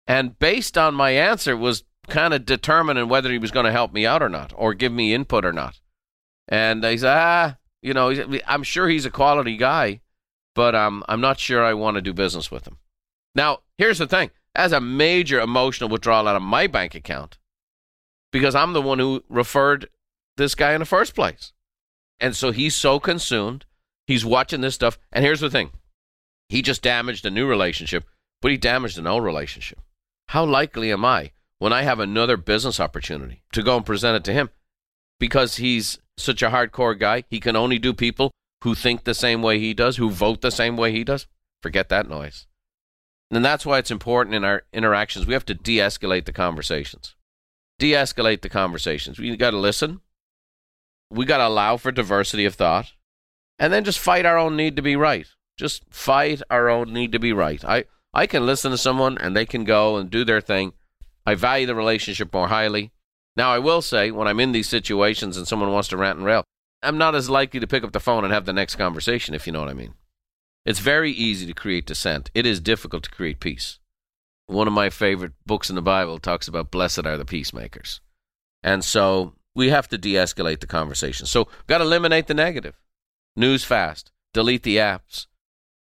And 0.06 0.40
based 0.40 0.78
on 0.78 0.96
my 0.96 1.10
answer 1.12 1.58
was 1.58 1.84
kind 2.08 2.34
of 2.34 2.46
determining 2.46 3.10
whether 3.10 3.30
he 3.30 3.38
was 3.38 3.52
going 3.52 3.66
to 3.66 3.72
help 3.72 3.92
me 3.92 4.06
out 4.06 4.24
or 4.24 4.30
not, 4.30 4.54
or 4.56 4.74
give 4.74 4.94
me 4.94 5.14
input 5.14 5.44
or 5.44 5.52
not. 5.52 5.82
And 6.48 6.84
he 6.86 6.98
said, 6.98 7.14
ah, 7.14 7.58
you 7.82 7.94
know, 7.94 8.14
I'm 8.48 8.64
sure 8.64 8.88
he's 8.88 9.06
a 9.06 9.12
quality 9.12 9.58
guy, 9.58 10.00
but 10.58 10.74
um, 10.74 11.04
I'm 11.08 11.22
not 11.22 11.40
sure 11.40 11.64
I 11.64 11.76
want 11.76 11.96
to 11.96 12.02
do 12.02 12.14
business 12.14 12.50
with 12.50 12.66
him. 12.66 12.80
Now, 13.36 13.60
here's 13.78 14.00
the 14.00 14.08
thing: 14.08 14.32
as 14.56 14.72
a 14.72 14.82
major 14.82 15.40
emotional 15.40 15.88
withdrawal 15.88 16.28
out 16.28 16.36
of 16.36 16.42
my 16.42 16.66
bank 16.66 16.96
account, 16.96 17.38
because 18.32 18.56
I'm 18.56 18.74
the 18.74 18.82
one 18.82 18.98
who 18.98 19.24
referred 19.30 19.88
this 20.36 20.56
guy 20.56 20.74
in 20.74 20.80
the 20.80 20.86
first 20.86 21.14
place. 21.14 21.54
And 22.20 22.36
so 22.36 22.52
he's 22.52 22.74
so 22.74 23.00
consumed. 23.00 23.66
He's 24.08 24.26
watching 24.26 24.62
this 24.62 24.74
stuff. 24.74 24.98
And 25.14 25.24
here's 25.24 25.42
the 25.42 25.52
thing 25.52 25.70
he 26.50 26.64
just 26.64 26.82
damaged 26.82 27.24
a 27.28 27.30
new 27.30 27.48
relationship, 27.48 28.06
but 28.42 28.50
he 28.50 28.58
damaged 28.58 28.98
an 28.98 29.06
old 29.06 29.24
relationship. 29.24 29.80
How 30.30 30.44
likely 30.44 30.92
am 30.92 31.06
I 31.06 31.34
when 31.60 31.72
I 31.72 31.84
have 31.84 32.00
another 32.00 32.36
business 32.36 32.80
opportunity 32.80 33.44
to 33.54 33.62
go 33.62 33.78
and 33.78 33.86
present 33.86 34.16
it 34.16 34.24
to 34.24 34.34
him? 34.34 34.50
Because 35.20 35.58
he's 35.58 36.00
such 36.18 36.42
a 36.42 36.50
hardcore 36.50 36.98
guy, 36.98 37.26
he 37.30 37.40
can 37.40 37.56
only 37.56 37.78
do 37.78 37.94
people 37.94 38.32
who 38.64 38.76
think 38.76 39.04
the 39.04 39.14
same 39.14 39.42
way 39.42 39.60
he 39.60 39.74
does, 39.74 39.98
who 39.98 40.10
vote 40.10 40.42
the 40.42 40.52
same 40.52 40.78
way 40.78 40.92
he 40.92 41.04
does. 41.04 41.28
Forget 41.62 41.90
that 41.90 42.10
noise. 42.10 42.48
And 43.32 43.44
that's 43.44 43.66
why 43.66 43.78
it's 43.78 43.92
important 43.92 44.36
in 44.36 44.44
our 44.44 44.64
interactions. 44.72 45.26
We 45.26 45.34
have 45.34 45.46
to 45.46 45.54
de 45.54 45.78
escalate 45.78 46.26
the 46.26 46.34
conversations. 46.34 47.16
De 47.78 47.92
escalate 47.92 48.42
the 48.42 48.50
conversations. 48.50 49.20
We 49.20 49.36
got 49.36 49.52
to 49.52 49.58
listen 49.58 50.02
we 51.10 51.26
got 51.26 51.38
to 51.38 51.48
allow 51.48 51.78
for 51.78 51.92
diversity 51.92 52.46
of 52.46 52.56
thought 52.56 52.94
and 53.60 53.72
then 53.72 53.84
just 53.84 54.00
fight 54.00 54.26
our 54.26 54.38
own 54.38 54.56
need 54.56 54.76
to 54.76 54.82
be 54.82 54.96
right. 54.96 55.28
Just 55.58 55.84
fight 55.90 56.42
our 56.50 56.70
own 56.70 56.94
need 56.94 57.12
to 57.14 57.20
be 57.20 57.34
right. 57.34 57.64
I, 57.66 57.86
I 58.14 58.28
can 58.28 58.46
listen 58.46 58.72
to 58.72 58.78
someone 58.78 59.18
and 59.18 59.36
they 59.36 59.46
can 59.46 59.64
go 59.64 59.98
and 59.98 60.10
do 60.10 60.24
their 60.24 60.42
thing. 60.42 60.74
I 61.26 61.36
value 61.36 61.66
the 61.66 61.76
relationship 61.76 62.34
more 62.34 62.48
highly. 62.48 62.92
Now, 63.36 63.52
I 63.52 63.60
will 63.60 63.82
say, 63.82 64.12
when 64.12 64.28
I'm 64.28 64.40
in 64.40 64.52
these 64.52 64.70
situations 64.70 65.38
and 65.38 65.48
someone 65.48 65.72
wants 65.72 65.90
to 65.90 65.98
rant 65.98 66.18
and 66.18 66.26
rail, 66.26 66.44
I'm 66.84 66.98
not 66.98 67.16
as 67.16 67.30
likely 67.30 67.60
to 67.60 67.68
pick 67.68 67.84
up 67.84 67.92
the 67.92 68.00
phone 68.00 68.24
and 68.24 68.34
have 68.34 68.46
the 68.46 68.54
next 68.54 68.76
conversation, 68.76 69.34
if 69.34 69.48
you 69.48 69.54
know 69.54 69.62
what 69.62 69.70
I 69.70 69.74
mean. 69.74 69.96
It's 70.66 70.80
very 70.80 71.12
easy 71.12 71.46
to 71.48 71.54
create 71.54 71.86
dissent, 71.86 72.30
it 72.34 72.46
is 72.46 72.60
difficult 72.60 73.04
to 73.04 73.12
create 73.12 73.40
peace. 73.40 73.80
One 74.48 74.68
of 74.68 74.74
my 74.74 74.90
favorite 74.90 75.34
books 75.46 75.70
in 75.70 75.76
the 75.76 75.82
Bible 75.82 76.20
talks 76.20 76.48
about 76.48 76.72
blessed 76.72 77.06
are 77.06 77.18
the 77.18 77.26
peacemakers. 77.26 78.02
And 78.64 78.84
so 78.84 79.34
we 79.56 79.70
have 79.70 79.88
to 79.90 79.98
de 79.98 80.14
escalate 80.14 80.60
the 80.60 80.68
conversation. 80.68 81.26
So, 81.26 81.46
we've 81.46 81.68
got 81.68 81.80
to 81.80 81.84
eliminate 81.84 82.28
the 82.28 82.34
negative. 82.34 82.78
News 83.36 83.64
fast, 83.64 84.12
delete 84.34 84.64
the 84.64 84.78
apps, 84.78 85.26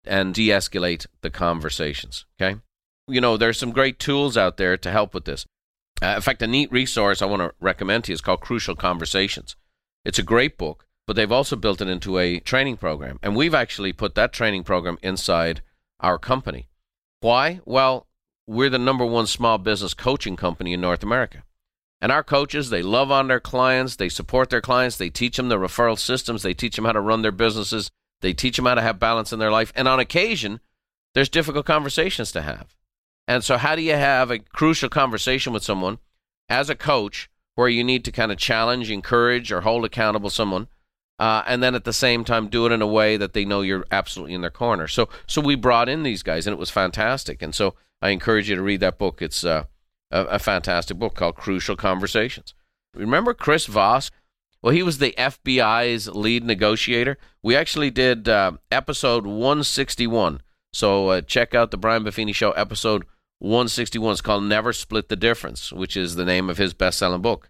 and 0.06 0.34
de 0.34 0.50
escalate 0.50 1.08
the 1.22 1.30
conversations. 1.30 2.26
Okay? 2.40 2.60
You 3.08 3.20
know, 3.20 3.36
there's 3.36 3.60
some 3.60 3.72
great 3.72 4.00
tools 4.00 4.38
out 4.38 4.58
there 4.58 4.78
to 4.78 4.92
help 4.92 5.14
with 5.14 5.26
this. 5.26 5.46
Uh, 6.02 6.14
in 6.16 6.22
fact, 6.22 6.42
a 6.42 6.48
neat 6.48 6.72
resource 6.72 7.22
I 7.22 7.26
want 7.26 7.42
to 7.42 7.54
recommend 7.60 8.06
to 8.06 8.12
you 8.12 8.14
is 8.14 8.22
called 8.22 8.42
Crucial 8.42 8.76
Conversations. 8.76 9.56
It's 10.06 10.20
a 10.20 10.24
great 10.24 10.58
book, 10.58 10.86
but 11.08 11.16
they've 11.16 11.32
also 11.32 11.56
built 11.56 11.82
it 11.82 11.88
into 11.88 12.18
a 12.18 12.40
training 12.40 12.78
program. 12.78 13.20
And 13.24 13.36
we've 13.36 13.56
actually 13.56 13.94
put 13.94 14.16
that 14.16 14.34
training 14.34 14.64
program 14.64 14.98
inside 15.02 15.62
our 16.00 16.18
company. 16.18 16.68
Why? 17.22 17.62
Well, 17.66 18.08
we're 18.46 18.70
the 18.70 18.78
number 18.78 19.06
one 19.06 19.28
small 19.28 19.58
business 19.58 19.94
coaching 19.94 20.36
company 20.36 20.74
in 20.74 20.82
North 20.82 21.04
America. 21.04 21.44
And 22.02 22.12
our 22.12 22.24
coaches, 22.24 22.70
they 22.70 22.82
love 22.82 23.12
on 23.12 23.30
their 23.30 23.40
clients, 23.40 23.96
they 23.96 24.10
support 24.10 24.50
their 24.50 24.60
clients, 24.60 24.98
they 24.98 25.10
teach 25.10 25.38
them 25.38 25.48
the 25.48 25.56
referral 25.56 25.98
systems, 25.98 26.44
they 26.44 26.54
teach 26.54 26.76
them 26.76 26.84
how 26.84 26.92
to 26.92 27.00
run 27.00 27.22
their 27.22 27.32
businesses, 27.32 27.90
they 28.20 28.34
teach 28.34 28.58
them 28.58 28.66
how 28.66 28.76
to 28.76 28.82
have 28.82 29.00
balance 29.00 29.32
in 29.32 29.40
their 29.40 29.52
life. 29.52 29.72
And 29.74 29.88
on 29.88 30.02
occasion, 30.02 30.60
there's 31.14 31.30
difficult 31.30 31.66
conversations 31.66 32.34
to 32.34 32.42
have. 32.42 32.76
And 33.26 33.42
so, 33.42 33.58
how 33.58 33.78
do 33.78 33.82
you 33.82 33.94
have 33.94 34.32
a 34.32 34.40
crucial 34.40 34.90
conversation 34.90 35.54
with 35.54 35.64
someone 35.64 36.00
as 36.50 36.70
a 36.70 36.76
coach 36.76 37.30
where 37.56 37.70
you 37.70 37.84
need 37.84 38.04
to 38.06 38.12
kind 38.12 38.32
of 38.32 38.38
challenge, 38.38 38.90
encourage, 38.90 39.52
or 39.52 39.62
hold 39.62 39.86
accountable 39.86 40.30
someone? 40.30 40.68
Uh, 41.20 41.44
and 41.48 41.62
then 41.62 41.76
at 41.76 41.84
the 41.84 41.94
same 41.94 42.24
time 42.24 42.48
do 42.48 42.66
it 42.66 42.72
in 42.72 42.82
a 42.82 42.88
way 42.88 43.18
that 43.18 43.34
they 43.34 43.46
know 43.46 43.62
you're 43.62 43.86
absolutely 43.92 44.34
in 44.34 44.42
their 44.42 44.50
corner. 44.50 44.88
So, 44.88 45.10
so 45.28 45.42
we 45.42 45.56
brought 45.56 45.88
in 45.88 46.04
these 46.04 46.24
guys, 46.24 46.48
and 46.48 46.54
it 46.54 46.60
was 46.60 46.72
fantastic. 46.72 47.42
And 47.42 47.54
so, 47.54 47.76
I 48.02 48.10
encourage 48.10 48.50
you 48.50 48.56
to 48.58 48.62
read 48.62 48.82
that 48.82 48.98
book. 48.98 49.22
It's 49.22 49.46
uh, 49.46 49.64
a, 50.12 50.24
a 50.26 50.40
fantastic 50.40 51.00
book 51.00 51.16
called 51.16 51.38
Crucial 51.38 51.78
Conversations. 51.78 52.54
Remember 52.94 53.34
Chris 53.34 53.66
Voss? 53.66 54.12
Well, 54.62 54.74
he 54.74 54.84
was 54.84 54.98
the 54.98 55.14
FBI's 55.18 56.10
lead 56.10 56.44
negotiator. 56.44 57.18
We 57.42 57.56
actually 57.56 57.92
did 57.92 58.28
uh, 58.28 58.54
episode 58.72 59.26
161. 59.26 60.42
So 60.74 61.10
uh, 61.10 61.22
check 61.22 61.56
out 61.56 61.72
the 61.72 61.78
Brian 61.78 62.04
Buffini 62.04 62.36
Show 62.36 62.52
episode 62.52 63.06
161. 63.44 64.12
It's 64.14 64.22
called 64.22 64.44
Never 64.44 64.74
Split 64.74 65.10
the 65.10 65.16
Difference, 65.16 65.72
which 65.72 65.98
is 65.98 66.16
the 66.16 66.26
name 66.26 66.50
of 66.50 66.58
his 66.58 66.74
best 66.74 66.98
selling 66.98 67.22
book. 67.22 67.50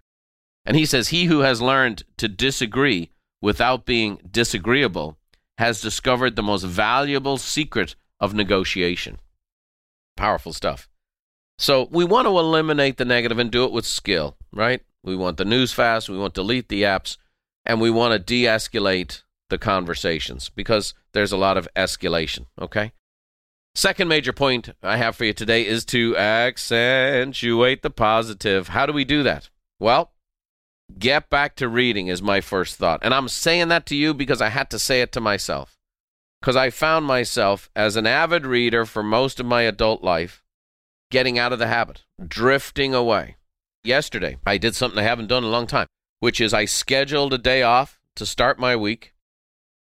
And 0.66 0.76
he 0.76 0.86
says, 0.86 1.08
He 1.08 1.26
who 1.26 1.40
has 1.40 1.62
learned 1.62 2.02
to 2.16 2.28
disagree 2.28 3.10
without 3.40 3.84
being 3.84 4.18
disagreeable 4.30 5.18
has 5.58 5.80
discovered 5.80 6.34
the 6.34 6.42
most 6.42 6.64
valuable 6.64 7.38
secret 7.38 7.94
of 8.18 8.34
negotiation. 8.34 9.18
Powerful 10.16 10.52
stuff. 10.52 10.88
So 11.58 11.88
we 11.90 12.04
want 12.04 12.26
to 12.26 12.38
eliminate 12.38 12.96
the 12.96 13.04
negative 13.04 13.38
and 13.38 13.50
do 13.50 13.64
it 13.64 13.72
with 13.72 13.86
skill, 13.86 14.36
right? 14.52 14.82
We 15.04 15.14
want 15.14 15.36
the 15.36 15.44
news 15.44 15.72
fast, 15.72 16.08
we 16.08 16.18
want 16.18 16.34
to 16.34 16.40
delete 16.40 16.68
the 16.68 16.82
apps, 16.82 17.18
and 17.64 17.80
we 17.80 17.90
want 17.90 18.12
to 18.12 18.18
de 18.18 18.44
escalate 18.44 19.22
the 19.50 19.58
conversations 19.58 20.48
because 20.48 20.94
there's 21.12 21.32
a 21.32 21.36
lot 21.36 21.56
of 21.56 21.68
escalation, 21.76 22.46
okay? 22.60 22.92
Second 23.76 24.06
major 24.06 24.32
point 24.32 24.70
I 24.84 24.98
have 24.98 25.16
for 25.16 25.24
you 25.24 25.32
today 25.32 25.66
is 25.66 25.84
to 25.86 26.16
accentuate 26.16 27.82
the 27.82 27.90
positive. 27.90 28.68
How 28.68 28.86
do 28.86 28.92
we 28.92 29.04
do 29.04 29.24
that? 29.24 29.50
Well, 29.80 30.12
get 30.96 31.28
back 31.28 31.56
to 31.56 31.68
reading 31.68 32.06
is 32.06 32.22
my 32.22 32.40
first 32.40 32.76
thought. 32.76 33.00
And 33.02 33.12
I'm 33.12 33.28
saying 33.28 33.68
that 33.68 33.84
to 33.86 33.96
you 33.96 34.14
because 34.14 34.40
I 34.40 34.50
had 34.50 34.70
to 34.70 34.78
say 34.78 35.00
it 35.00 35.10
to 35.12 35.20
myself. 35.20 35.76
Because 36.40 36.54
I 36.54 36.70
found 36.70 37.06
myself 37.06 37.68
as 37.74 37.96
an 37.96 38.06
avid 38.06 38.46
reader 38.46 38.84
for 38.84 39.02
most 39.02 39.40
of 39.40 39.46
my 39.46 39.62
adult 39.62 40.04
life 40.04 40.44
getting 41.10 41.36
out 41.36 41.52
of 41.52 41.58
the 41.58 41.66
habit, 41.66 42.04
drifting 42.24 42.94
away. 42.94 43.36
Yesterday, 43.82 44.38
I 44.46 44.56
did 44.56 44.76
something 44.76 45.00
I 45.00 45.02
haven't 45.02 45.26
done 45.26 45.42
in 45.42 45.48
a 45.48 45.52
long 45.52 45.66
time, 45.66 45.88
which 46.20 46.40
is 46.40 46.54
I 46.54 46.64
scheduled 46.64 47.34
a 47.34 47.38
day 47.38 47.62
off 47.62 48.00
to 48.16 48.24
start 48.24 48.58
my 48.58 48.76
week. 48.76 49.14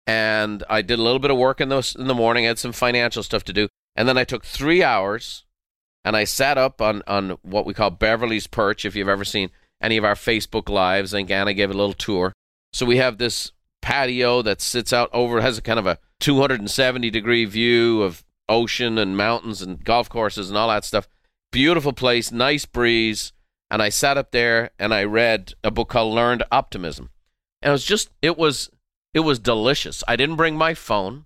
And 0.06 0.62
I 0.68 0.82
did 0.82 0.98
a 0.98 1.02
little 1.02 1.18
bit 1.18 1.30
of 1.30 1.38
work 1.38 1.60
in 1.60 1.68
the, 1.70 1.94
in 1.98 2.06
the 2.06 2.14
morning, 2.14 2.44
I 2.44 2.48
had 2.48 2.58
some 2.58 2.72
financial 2.72 3.22
stuff 3.22 3.44
to 3.44 3.52
do. 3.52 3.68
And 3.98 4.08
then 4.08 4.16
I 4.16 4.22
took 4.22 4.44
three 4.44 4.80
hours 4.80 5.44
and 6.04 6.16
I 6.16 6.22
sat 6.22 6.56
up 6.56 6.80
on, 6.80 7.02
on 7.08 7.30
what 7.42 7.66
we 7.66 7.74
call 7.74 7.90
Beverly's 7.90 8.46
Perch, 8.46 8.84
if 8.84 8.94
you've 8.94 9.08
ever 9.08 9.24
seen 9.24 9.50
any 9.80 9.96
of 9.96 10.04
our 10.04 10.14
Facebook 10.14 10.68
Lives. 10.68 11.12
And 11.12 11.28
Anna 11.28 11.52
gave 11.52 11.68
a 11.68 11.74
little 11.74 11.94
tour. 11.94 12.32
So 12.72 12.86
we 12.86 12.98
have 12.98 13.18
this 13.18 13.50
patio 13.82 14.40
that 14.42 14.60
sits 14.60 14.92
out 14.92 15.10
over, 15.12 15.40
has 15.40 15.58
a 15.58 15.62
kind 15.62 15.80
of 15.80 15.86
a 15.88 15.98
270 16.20 17.10
degree 17.10 17.44
view 17.44 18.04
of 18.04 18.24
ocean 18.48 18.98
and 18.98 19.16
mountains 19.16 19.62
and 19.62 19.82
golf 19.82 20.08
courses 20.08 20.48
and 20.48 20.56
all 20.56 20.68
that 20.68 20.84
stuff. 20.84 21.08
Beautiful 21.50 21.92
place, 21.92 22.30
nice 22.30 22.66
breeze. 22.66 23.32
And 23.68 23.82
I 23.82 23.88
sat 23.88 24.16
up 24.16 24.30
there 24.30 24.70
and 24.78 24.94
I 24.94 25.02
read 25.02 25.54
a 25.64 25.72
book 25.72 25.88
called 25.88 26.14
Learned 26.14 26.44
Optimism. 26.52 27.10
And 27.62 27.70
it 27.70 27.72
was 27.72 27.84
just, 27.84 28.10
it 28.22 28.38
was, 28.38 28.70
it 29.12 29.20
was 29.20 29.40
delicious. 29.40 30.04
I 30.06 30.14
didn't 30.14 30.36
bring 30.36 30.56
my 30.56 30.74
phone. 30.74 31.24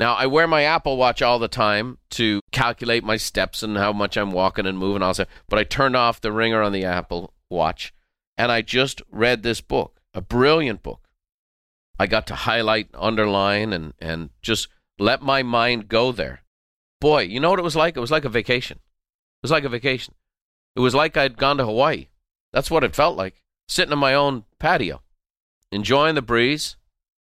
Now, 0.00 0.14
I 0.14 0.24
wear 0.24 0.46
my 0.46 0.62
Apple 0.62 0.96
Watch 0.96 1.20
all 1.20 1.38
the 1.38 1.46
time 1.46 1.98
to 2.12 2.40
calculate 2.52 3.04
my 3.04 3.18
steps 3.18 3.62
and 3.62 3.76
how 3.76 3.92
much 3.92 4.16
I'm 4.16 4.32
walking 4.32 4.64
and 4.64 4.78
moving, 4.78 5.02
also, 5.02 5.26
but 5.46 5.58
I 5.58 5.64
turned 5.64 5.94
off 5.94 6.22
the 6.22 6.32
ringer 6.32 6.62
on 6.62 6.72
the 6.72 6.86
Apple 6.86 7.34
Watch 7.50 7.92
and 8.38 8.50
I 8.50 8.62
just 8.62 9.02
read 9.10 9.42
this 9.42 9.60
book, 9.60 10.00
a 10.14 10.22
brilliant 10.22 10.82
book. 10.82 11.06
I 11.98 12.06
got 12.06 12.26
to 12.28 12.34
highlight, 12.34 12.88
underline, 12.94 13.74
and, 13.74 13.92
and 13.98 14.30
just 14.40 14.68
let 14.98 15.20
my 15.20 15.42
mind 15.42 15.88
go 15.88 16.12
there. 16.12 16.44
Boy, 17.02 17.24
you 17.24 17.38
know 17.38 17.50
what 17.50 17.58
it 17.58 17.62
was 17.62 17.76
like? 17.76 17.94
It 17.94 18.00
was 18.00 18.10
like 18.10 18.24
a 18.24 18.30
vacation. 18.30 18.78
It 18.78 19.42
was 19.42 19.50
like 19.50 19.64
a 19.64 19.68
vacation. 19.68 20.14
It 20.76 20.80
was 20.80 20.94
like 20.94 21.18
I'd 21.18 21.36
gone 21.36 21.58
to 21.58 21.66
Hawaii. 21.66 22.06
That's 22.54 22.70
what 22.70 22.84
it 22.84 22.96
felt 22.96 23.18
like. 23.18 23.42
Sitting 23.68 23.92
on 23.92 23.98
my 23.98 24.14
own 24.14 24.44
patio, 24.58 25.02
enjoying 25.70 26.14
the 26.14 26.22
breeze, 26.22 26.76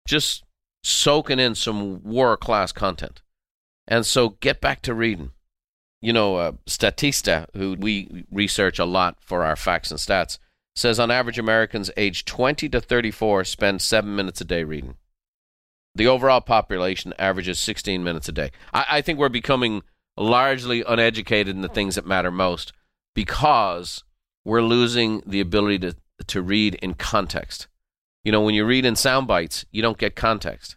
just 0.07 0.43
soaking 0.83 1.39
in 1.39 1.55
some 1.55 2.03
world 2.03 2.39
class 2.39 2.71
content. 2.71 3.21
And 3.87 4.05
so 4.05 4.29
get 4.39 4.61
back 4.61 4.81
to 4.83 4.93
reading. 4.93 5.31
You 6.01 6.13
know, 6.13 6.35
uh, 6.37 6.51
Statista, 6.65 7.45
who 7.55 7.75
we 7.77 8.25
research 8.31 8.79
a 8.79 8.85
lot 8.85 9.17
for 9.21 9.43
our 9.43 9.55
facts 9.55 9.91
and 9.91 9.99
stats, 9.99 10.39
says 10.75 10.99
on 10.99 11.11
average 11.11 11.37
Americans 11.37 11.91
aged 11.97 12.27
20 12.27 12.69
to 12.69 12.81
34 12.81 13.43
spend 13.43 13.81
seven 13.81 14.15
minutes 14.15 14.41
a 14.41 14.45
day 14.45 14.63
reading. 14.63 14.95
The 15.93 16.07
overall 16.07 16.41
population 16.41 17.13
averages 17.19 17.59
16 17.59 18.03
minutes 18.03 18.29
a 18.29 18.31
day. 18.31 18.51
I, 18.73 18.85
I 18.89 19.01
think 19.01 19.19
we're 19.19 19.29
becoming 19.29 19.83
largely 20.17 20.83
uneducated 20.83 21.55
in 21.55 21.61
the 21.61 21.67
things 21.67 21.95
that 21.95 22.05
matter 22.05 22.31
most 22.31 22.71
because 23.13 24.03
we're 24.45 24.61
losing 24.61 25.21
the 25.25 25.41
ability 25.41 25.79
to, 25.79 25.95
to 26.27 26.41
read 26.41 26.75
in 26.75 26.93
context. 26.93 27.67
You 28.23 28.31
know, 28.31 28.41
when 28.41 28.55
you 28.55 28.65
read 28.65 28.85
in 28.85 28.95
sound 28.95 29.27
bites, 29.27 29.65
you 29.71 29.81
don't 29.81 29.97
get 29.97 30.15
context. 30.15 30.75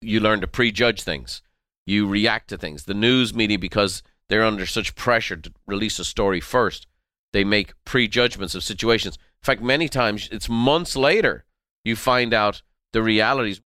You 0.00 0.20
learn 0.20 0.40
to 0.40 0.46
prejudge 0.46 1.02
things. 1.02 1.42
You 1.86 2.06
react 2.06 2.48
to 2.48 2.58
things. 2.58 2.84
The 2.84 2.94
news 2.94 3.34
media, 3.34 3.58
because 3.58 4.02
they're 4.28 4.44
under 4.44 4.66
such 4.66 4.94
pressure 4.94 5.36
to 5.36 5.52
release 5.66 5.98
a 5.98 6.04
story 6.04 6.40
first, 6.40 6.86
they 7.32 7.44
make 7.44 7.72
prejudgments 7.84 8.54
of 8.54 8.62
situations. 8.62 9.16
In 9.16 9.46
fact, 9.46 9.62
many 9.62 9.88
times 9.88 10.28
it's 10.30 10.48
months 10.48 10.96
later 10.96 11.44
you 11.84 11.96
find 11.96 12.32
out 12.32 12.62
the 12.92 13.02
realities. 13.02 13.60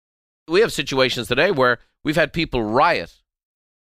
We 0.47 0.61
have 0.61 0.71
situations 0.71 1.27
today 1.27 1.51
where 1.51 1.79
we've 2.03 2.15
had 2.15 2.33
people 2.33 2.63
riot 2.63 3.21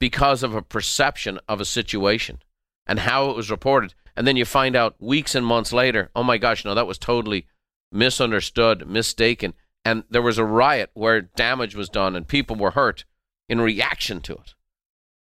because 0.00 0.42
of 0.42 0.54
a 0.54 0.62
perception 0.62 1.38
of 1.49 1.61
a 1.61 1.64
situation 1.64 2.38
and 2.87 2.99
how 2.99 3.30
it 3.30 3.37
was 3.37 3.50
reported. 3.50 3.94
And 4.16 4.26
then 4.26 4.37
you 4.37 4.44
find 4.44 4.76
out 4.76 4.97
weeks 5.00 5.35
and 5.35 5.47
months 5.47 5.73
later, 5.73 6.11
oh 6.14 6.23
my 6.23 6.38
gosh, 6.38 6.64
no, 6.64 6.75
that 6.75 6.87
was 6.87 6.99
totally 6.99 7.47
misunderstood, 7.94 8.88
mistaken. 8.88 9.54
And 9.84 10.04
there 10.10 10.22
was 10.22 10.38
a 10.38 10.44
riot 10.44 10.90
where 10.94 11.20
damage 11.20 11.74
was 11.74 11.88
done 11.88 12.16
and 12.16 12.26
people 12.26 12.56
were 12.56 12.72
hurt 12.72 13.04
in 13.48 13.60
reaction 13.60 14.20
to 14.22 14.34
it. 14.34 14.54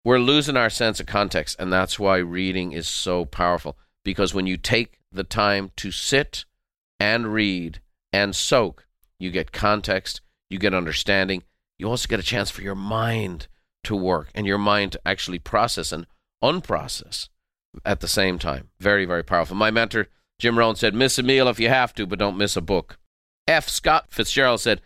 We're 0.04 0.18
losing 0.18 0.56
our 0.56 0.70
sense 0.70 1.00
of 1.00 1.06
context. 1.06 1.56
And 1.58 1.72
that's 1.72 1.98
why 1.98 2.18
reading 2.18 2.72
is 2.72 2.88
so 2.88 3.24
powerful. 3.24 3.76
Because 4.04 4.34
when 4.34 4.46
you 4.46 4.56
take 4.56 4.98
the 5.12 5.24
time 5.24 5.72
to 5.76 5.90
sit 5.90 6.44
and 6.98 7.32
read 7.32 7.80
and 8.12 8.34
soak, 8.34 8.86
you 9.18 9.30
get 9.30 9.52
context, 9.52 10.20
you 10.48 10.58
get 10.58 10.74
understanding, 10.74 11.42
you 11.78 11.88
also 11.88 12.08
get 12.08 12.20
a 12.20 12.24
chance 12.24 12.50
for 12.50 12.62
your 12.62 12.74
mind 12.74 13.46
to 13.84 13.96
work 13.96 14.30
and 14.34 14.46
your 14.46 14.58
mind 14.58 14.92
to 14.92 15.00
actually 15.06 15.38
process 15.38 15.92
and 15.92 16.06
unprocess 16.42 17.28
at 17.84 18.00
the 18.00 18.08
same 18.08 18.38
time. 18.38 18.68
Very, 18.78 19.04
very 19.04 19.22
powerful. 19.22 19.56
My 19.56 19.70
mentor, 19.70 20.08
Jim 20.40 20.58
Rohn, 20.58 20.74
said, 20.74 20.94
Miss 20.94 21.18
a 21.18 21.22
meal 21.22 21.48
if 21.48 21.60
you 21.60 21.68
have 21.68 21.94
to, 21.94 22.06
but 22.06 22.18
don't 22.18 22.38
miss 22.38 22.56
a 22.56 22.60
book. 22.60 22.98
F. 23.46 23.68
Scott 23.68 24.06
Fitzgerald 24.10 24.60
said, 24.60 24.80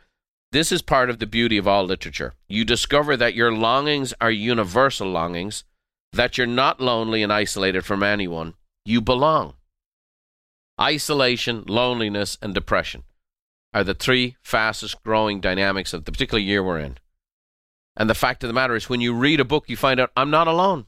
This 0.52 0.73
is 0.73 0.82
part 0.82 1.08
of 1.08 1.18
the 1.18 1.26
beauty 1.26 1.56
of 1.56 1.68
all 1.68 1.84
literature. 1.84 2.34
You 2.49 2.64
discover 2.64 3.16
that 3.16 3.34
your 3.34 3.52
longings 3.52 4.12
are 4.20 4.30
universal 4.30 5.08
longings, 5.08 5.64
that 6.12 6.37
you're 6.37 6.46
not 6.46 6.80
lonely 6.80 7.23
and 7.23 7.32
isolated 7.32 7.84
from 7.84 8.02
anyone. 8.02 8.54
You 8.84 9.00
belong. 9.00 9.54
Isolation, 10.80 11.64
loneliness, 11.68 12.37
and 12.42 12.52
depression 12.52 13.04
are 13.73 13.84
the 13.84 13.94
three 13.94 14.37
fastest 14.42 15.02
growing 15.02 15.40
dynamics 15.40 15.92
of 15.92 16.04
the 16.04 16.12
particular 16.12 16.40
year 16.40 16.62
we're 16.62 16.78
in. 16.78 16.99
And 17.96 18.11
the 18.11 18.14
fact 18.14 18.42
of 18.42 18.49
the 18.49 18.54
matter 18.54 18.75
is, 18.75 18.88
when 18.88 19.00
you 19.00 19.14
read 19.14 19.40
a 19.40 19.44
book, 19.44 19.68
you 19.68 19.76
find 19.76 20.00
out 20.00 20.11
I'm 20.16 20.30
not 20.30 20.49
alone. 20.49 20.87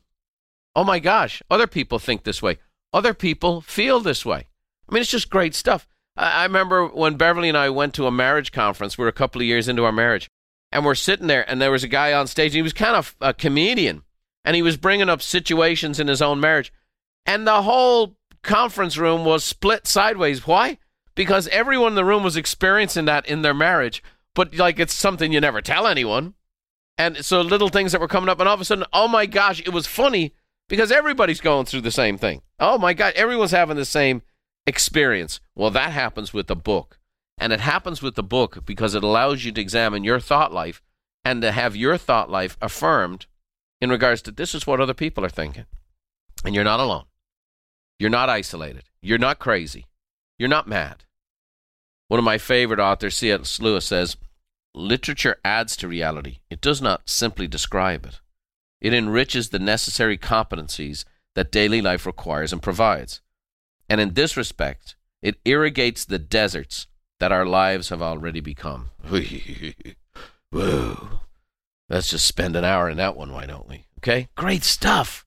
Oh 0.74 0.84
my 0.84 0.98
gosh, 0.98 1.42
other 1.50 1.66
people 1.66 1.98
think 1.98 2.24
this 2.24 2.42
way. 2.42 2.58
Other 2.92 3.14
people 3.14 3.60
feel 3.60 4.00
this 4.00 4.26
way. 4.26 4.46
I 4.88 4.94
mean, 4.94 5.00
it's 5.00 5.10
just 5.10 5.30
great 5.30 5.54
stuff. 5.54 5.86
I, 6.16 6.42
I 6.42 6.42
remember 6.44 6.86
when 6.86 7.16
Beverly 7.16 7.48
and 7.48 7.58
I 7.58 7.70
went 7.70 7.94
to 7.94 8.06
a 8.06 8.10
marriage 8.10 8.52
conference. 8.52 8.96
We 8.96 9.02
were 9.02 9.08
a 9.08 9.12
couple 9.12 9.40
of 9.40 9.46
years 9.46 9.68
into 9.68 9.84
our 9.84 9.92
marriage, 9.92 10.30
and 10.72 10.84
we're 10.84 10.94
sitting 10.94 11.26
there, 11.26 11.48
and 11.48 11.60
there 11.60 11.70
was 11.70 11.84
a 11.84 11.88
guy 11.88 12.12
on 12.12 12.26
stage. 12.26 12.52
he 12.52 12.62
was 12.62 12.72
kind 12.72 12.96
of 12.96 13.16
a 13.20 13.34
comedian, 13.34 14.02
and 14.44 14.56
he 14.56 14.62
was 14.62 14.76
bringing 14.76 15.08
up 15.08 15.22
situations 15.22 16.00
in 16.00 16.08
his 16.08 16.22
own 16.22 16.40
marriage, 16.40 16.72
and 17.24 17.46
the 17.46 17.62
whole 17.62 18.16
conference 18.42 18.96
room 18.96 19.24
was 19.24 19.44
split 19.44 19.86
sideways. 19.86 20.46
Why? 20.46 20.78
Because 21.14 21.48
everyone 21.48 21.92
in 21.92 21.96
the 21.96 22.04
room 22.04 22.22
was 22.22 22.36
experiencing 22.36 23.06
that 23.06 23.26
in 23.26 23.42
their 23.42 23.54
marriage, 23.54 24.02
but 24.34 24.54
like 24.56 24.78
it's 24.78 24.94
something 24.94 25.32
you 25.32 25.40
never 25.40 25.60
tell 25.60 25.86
anyone. 25.86 26.34
And 26.98 27.24
so 27.24 27.42
little 27.42 27.68
things 27.68 27.92
that 27.92 28.00
were 28.00 28.08
coming 28.08 28.28
up, 28.28 28.38
and 28.38 28.48
all 28.48 28.54
of 28.54 28.60
a 28.60 28.64
sudden, 28.64 28.84
oh 28.92 29.08
my 29.08 29.26
gosh, 29.26 29.60
it 29.60 29.72
was 29.72 29.86
funny 29.86 30.32
because 30.68 30.90
everybody's 30.90 31.40
going 31.40 31.66
through 31.66 31.82
the 31.82 31.90
same 31.90 32.16
thing. 32.16 32.42
Oh 32.58 32.78
my 32.78 32.94
God, 32.94 33.12
everyone's 33.14 33.50
having 33.50 33.76
the 33.76 33.84
same 33.84 34.22
experience. 34.66 35.40
Well, 35.54 35.70
that 35.70 35.92
happens 35.92 36.32
with 36.32 36.46
the 36.46 36.56
book. 36.56 36.98
And 37.38 37.52
it 37.52 37.60
happens 37.60 38.02
with 38.02 38.14
the 38.14 38.22
book 38.22 38.64
because 38.64 38.94
it 38.94 39.04
allows 39.04 39.44
you 39.44 39.52
to 39.52 39.60
examine 39.60 40.04
your 40.04 40.20
thought 40.20 40.52
life 40.52 40.82
and 41.24 41.42
to 41.42 41.52
have 41.52 41.76
your 41.76 41.98
thought 41.98 42.30
life 42.30 42.56
affirmed 42.62 43.26
in 43.80 43.90
regards 43.90 44.22
to 44.22 44.30
this 44.30 44.54
is 44.54 44.66
what 44.66 44.80
other 44.80 44.94
people 44.94 45.24
are 45.24 45.28
thinking. 45.28 45.66
And 46.44 46.54
you're 46.54 46.64
not 46.64 46.80
alone. 46.80 47.04
You're 47.98 48.10
not 48.10 48.30
isolated. 48.30 48.84
You're 49.02 49.18
not 49.18 49.38
crazy. 49.38 49.86
You're 50.38 50.48
not 50.48 50.68
mad. 50.68 51.04
One 52.08 52.18
of 52.18 52.24
my 52.24 52.38
favorite 52.38 52.80
authors, 52.80 53.16
C.S. 53.16 53.60
Lewis, 53.60 53.86
says 53.86 54.16
literature 54.74 55.38
adds 55.44 55.76
to 55.76 55.88
reality, 55.88 56.38
it 56.50 56.60
does 56.60 56.80
not 56.80 57.08
simply 57.08 57.48
describe 57.48 58.06
it. 58.06 58.20
It 58.80 58.94
enriches 58.94 59.48
the 59.48 59.58
necessary 59.58 60.18
competencies 60.18 61.04
that 61.34 61.50
daily 61.50 61.80
life 61.80 62.06
requires 62.06 62.52
and 62.52 62.62
provides. 62.62 63.20
And 63.88 64.00
in 64.00 64.14
this 64.14 64.36
respect, 64.36 64.96
it 65.22 65.36
irrigates 65.44 66.04
the 66.04 66.18
deserts 66.18 66.86
that 67.18 67.32
our 67.32 67.46
lives 67.46 67.88
have 67.88 68.02
already 68.02 68.40
become. 68.40 68.90
Whoa. 70.50 71.20
Let's 71.88 72.10
just 72.10 72.26
spend 72.26 72.56
an 72.56 72.64
hour 72.64 72.90
in 72.90 72.96
that 72.96 73.16
one, 73.16 73.32
why 73.32 73.46
don't 73.46 73.68
we? 73.68 73.86
Okay? 73.98 74.28
Great 74.34 74.64
stuff. 74.64 75.24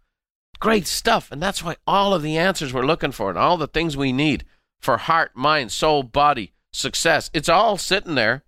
Great 0.59 0.87
stuff. 0.87 1.31
And 1.31 1.41
that's 1.41 1.63
why 1.63 1.77
all 1.87 2.13
of 2.13 2.21
the 2.21 2.37
answers 2.37 2.73
we're 2.73 2.85
looking 2.85 3.11
for 3.13 3.29
and 3.29 3.39
all 3.39 3.57
the 3.57 3.67
things 3.67 3.95
we 3.95 4.11
need 4.11 4.45
for 4.79 4.97
heart, 4.97 5.31
mind, 5.35 5.71
soul, 5.71 6.03
body, 6.03 6.53
success, 6.71 7.29
it's 7.33 7.49
all 7.49 7.77
sitting 7.77 8.15
there. 8.15 8.43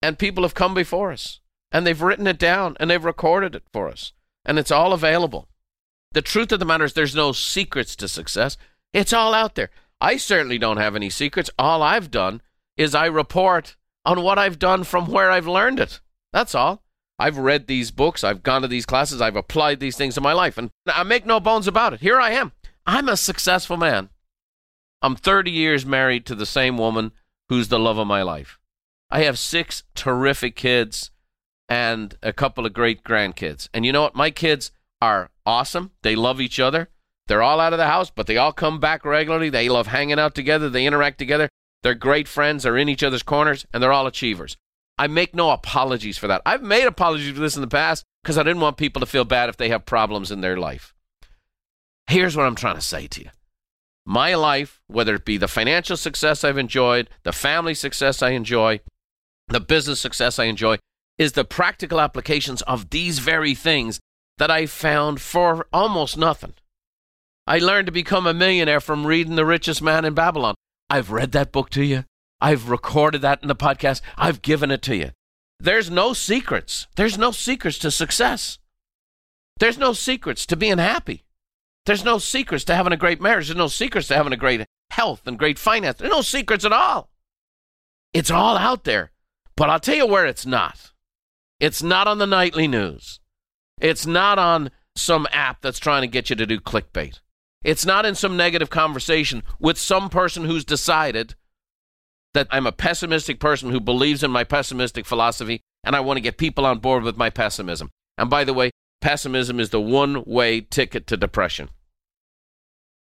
And 0.00 0.18
people 0.18 0.44
have 0.44 0.54
come 0.54 0.74
before 0.74 1.10
us 1.10 1.40
and 1.72 1.86
they've 1.86 2.00
written 2.00 2.26
it 2.26 2.38
down 2.38 2.76
and 2.78 2.90
they've 2.90 3.04
recorded 3.04 3.54
it 3.54 3.64
for 3.72 3.88
us. 3.88 4.12
And 4.44 4.58
it's 4.58 4.70
all 4.70 4.92
available. 4.92 5.48
The 6.12 6.22
truth 6.22 6.52
of 6.52 6.58
the 6.58 6.64
matter 6.64 6.84
is, 6.84 6.92
there's 6.92 7.14
no 7.14 7.32
secrets 7.32 7.94
to 7.96 8.08
success. 8.08 8.56
It's 8.92 9.12
all 9.12 9.34
out 9.34 9.54
there. 9.54 9.70
I 10.00 10.16
certainly 10.16 10.58
don't 10.58 10.76
have 10.76 10.96
any 10.96 11.10
secrets. 11.10 11.50
All 11.58 11.82
I've 11.82 12.10
done 12.10 12.40
is 12.76 12.94
I 12.94 13.06
report 13.06 13.76
on 14.04 14.22
what 14.22 14.38
I've 14.38 14.58
done 14.58 14.84
from 14.84 15.06
where 15.06 15.30
I've 15.30 15.46
learned 15.46 15.80
it. 15.80 16.00
That's 16.32 16.54
all. 16.54 16.82
I've 17.18 17.36
read 17.36 17.66
these 17.66 17.90
books, 17.90 18.22
I've 18.22 18.44
gone 18.44 18.62
to 18.62 18.68
these 18.68 18.86
classes, 18.86 19.20
I've 19.20 19.34
applied 19.34 19.80
these 19.80 19.96
things 19.96 20.16
in 20.16 20.22
my 20.22 20.32
life, 20.32 20.56
and 20.56 20.70
I 20.86 21.02
make 21.02 21.26
no 21.26 21.40
bones 21.40 21.66
about 21.66 21.92
it. 21.92 22.00
Here 22.00 22.20
I 22.20 22.30
am. 22.30 22.52
I'm 22.86 23.08
a 23.08 23.16
successful 23.16 23.76
man. 23.76 24.10
I'm 25.02 25.16
30 25.16 25.50
years 25.50 25.84
married 25.84 26.26
to 26.26 26.36
the 26.36 26.46
same 26.46 26.78
woman 26.78 27.10
who's 27.48 27.68
the 27.68 27.78
love 27.78 27.98
of 27.98 28.06
my 28.06 28.22
life. 28.22 28.58
I 29.10 29.22
have 29.24 29.38
six 29.38 29.82
terrific 29.94 30.54
kids 30.54 31.10
and 31.68 32.16
a 32.22 32.32
couple 32.32 32.64
of 32.66 32.72
great 32.72 33.02
grandkids. 33.02 33.68
And 33.74 33.84
you 33.84 33.92
know 33.92 34.02
what? 34.02 34.14
My 34.14 34.30
kids 34.30 34.70
are 35.02 35.30
awesome. 35.44 35.92
They 36.02 36.14
love 36.14 36.40
each 36.40 36.60
other. 36.60 36.88
They're 37.28 37.42
all 37.42 37.60
out 37.60 37.72
of 37.72 37.78
the 37.78 37.86
house, 37.86 38.10
but 38.10 38.26
they 38.26 38.36
all 38.36 38.52
come 38.52 38.80
back 38.80 39.04
regularly. 39.04 39.50
They 39.50 39.68
love 39.68 39.86
hanging 39.86 40.18
out 40.18 40.34
together. 40.34 40.68
They 40.68 40.86
interact 40.86 41.18
together. 41.18 41.48
They're 41.82 41.94
great 41.94 42.26
friends. 42.26 42.62
They're 42.62 42.76
in 42.76 42.88
each 42.88 43.02
other's 43.02 43.22
corners, 43.22 43.66
and 43.72 43.82
they're 43.82 43.92
all 43.92 44.06
achievers. 44.06 44.56
I 44.98 45.06
make 45.06 45.34
no 45.34 45.50
apologies 45.50 46.18
for 46.18 46.26
that. 46.26 46.42
I've 46.44 46.62
made 46.62 46.86
apologies 46.86 47.32
for 47.32 47.40
this 47.40 47.54
in 47.54 47.62
the 47.62 47.68
past 47.68 48.02
because 48.22 48.36
I 48.36 48.42
didn't 48.42 48.60
want 48.60 48.76
people 48.78 49.00
to 49.00 49.06
feel 49.06 49.24
bad 49.24 49.48
if 49.48 49.56
they 49.56 49.68
have 49.68 49.86
problems 49.86 50.32
in 50.32 50.40
their 50.40 50.56
life. 50.56 50.94
Here's 52.08 52.36
what 52.36 52.46
I'm 52.46 52.56
trying 52.56 52.74
to 52.74 52.80
say 52.80 53.06
to 53.06 53.22
you 53.22 53.30
my 54.06 54.34
life, 54.34 54.80
whether 54.86 55.14
it 55.14 55.26
be 55.26 55.36
the 55.36 55.46
financial 55.46 55.96
success 55.96 56.42
I've 56.42 56.56
enjoyed, 56.56 57.10
the 57.24 57.32
family 57.32 57.74
success 57.74 58.22
I 58.22 58.30
enjoy, 58.30 58.80
the 59.48 59.60
business 59.60 60.00
success 60.00 60.38
I 60.38 60.44
enjoy, 60.44 60.78
is 61.18 61.32
the 61.32 61.44
practical 61.44 62.00
applications 62.00 62.62
of 62.62 62.88
these 62.88 63.18
very 63.18 63.54
things 63.54 64.00
that 64.38 64.50
I 64.50 64.64
found 64.64 65.20
for 65.20 65.66
almost 65.74 66.16
nothing. 66.16 66.54
I 67.48 67.56
learned 67.60 67.86
to 67.86 67.92
become 67.92 68.26
a 68.26 68.34
millionaire 68.34 68.78
from 68.78 69.06
reading 69.06 69.34
The 69.34 69.46
Richest 69.46 69.80
Man 69.80 70.04
in 70.04 70.12
Babylon. 70.12 70.54
I've 70.90 71.10
read 71.10 71.32
that 71.32 71.50
book 71.50 71.70
to 71.70 71.82
you. 71.82 72.04
I've 72.42 72.68
recorded 72.68 73.22
that 73.22 73.40
in 73.40 73.48
the 73.48 73.56
podcast. 73.56 74.02
I've 74.18 74.42
given 74.42 74.70
it 74.70 74.82
to 74.82 74.94
you. 74.94 75.12
There's 75.58 75.90
no 75.90 76.12
secrets. 76.12 76.88
There's 76.96 77.16
no 77.16 77.30
secrets 77.30 77.78
to 77.78 77.90
success. 77.90 78.58
There's 79.58 79.78
no 79.78 79.94
secrets 79.94 80.44
to 80.44 80.56
being 80.56 80.76
happy. 80.76 81.24
There's 81.86 82.04
no 82.04 82.18
secrets 82.18 82.64
to 82.64 82.74
having 82.74 82.92
a 82.92 82.98
great 82.98 83.18
marriage. 83.18 83.46
There's 83.46 83.56
no 83.56 83.68
secrets 83.68 84.08
to 84.08 84.14
having 84.14 84.34
a 84.34 84.36
great 84.36 84.66
health 84.90 85.22
and 85.24 85.38
great 85.38 85.58
finance. 85.58 85.96
There's 85.96 86.12
no 86.12 86.20
secrets 86.20 86.66
at 86.66 86.72
all. 86.72 87.08
It's 88.12 88.30
all 88.30 88.58
out 88.58 88.84
there. 88.84 89.10
But 89.56 89.70
I'll 89.70 89.80
tell 89.80 89.96
you 89.96 90.06
where 90.06 90.26
it's 90.26 90.44
not. 90.44 90.92
It's 91.60 91.82
not 91.82 92.06
on 92.06 92.18
the 92.18 92.26
nightly 92.26 92.68
news. 92.68 93.20
It's 93.80 94.04
not 94.04 94.38
on 94.38 94.70
some 94.94 95.26
app 95.32 95.62
that's 95.62 95.78
trying 95.78 96.02
to 96.02 96.08
get 96.08 96.28
you 96.28 96.36
to 96.36 96.44
do 96.44 96.60
clickbait. 96.60 97.20
It's 97.62 97.84
not 97.84 98.06
in 98.06 98.14
some 98.14 98.36
negative 98.36 98.70
conversation 98.70 99.42
with 99.58 99.78
some 99.78 100.08
person 100.08 100.44
who's 100.44 100.64
decided 100.64 101.34
that 102.34 102.46
I'm 102.50 102.66
a 102.66 102.72
pessimistic 102.72 103.40
person 103.40 103.70
who 103.70 103.80
believes 103.80 104.22
in 104.22 104.30
my 104.30 104.44
pessimistic 104.44 105.06
philosophy 105.06 105.60
and 105.84 105.96
I 105.96 106.00
want 106.00 106.18
to 106.18 106.22
get 106.22 106.38
people 106.38 106.66
on 106.66 106.78
board 106.78 107.02
with 107.02 107.16
my 107.16 107.30
pessimism. 107.30 107.90
And 108.16 108.28
by 108.28 108.44
the 108.44 108.54
way, 108.54 108.70
pessimism 109.00 109.58
is 109.58 109.70
the 109.70 109.80
one 109.80 110.24
way 110.24 110.60
ticket 110.60 111.06
to 111.08 111.16
depression. 111.16 111.70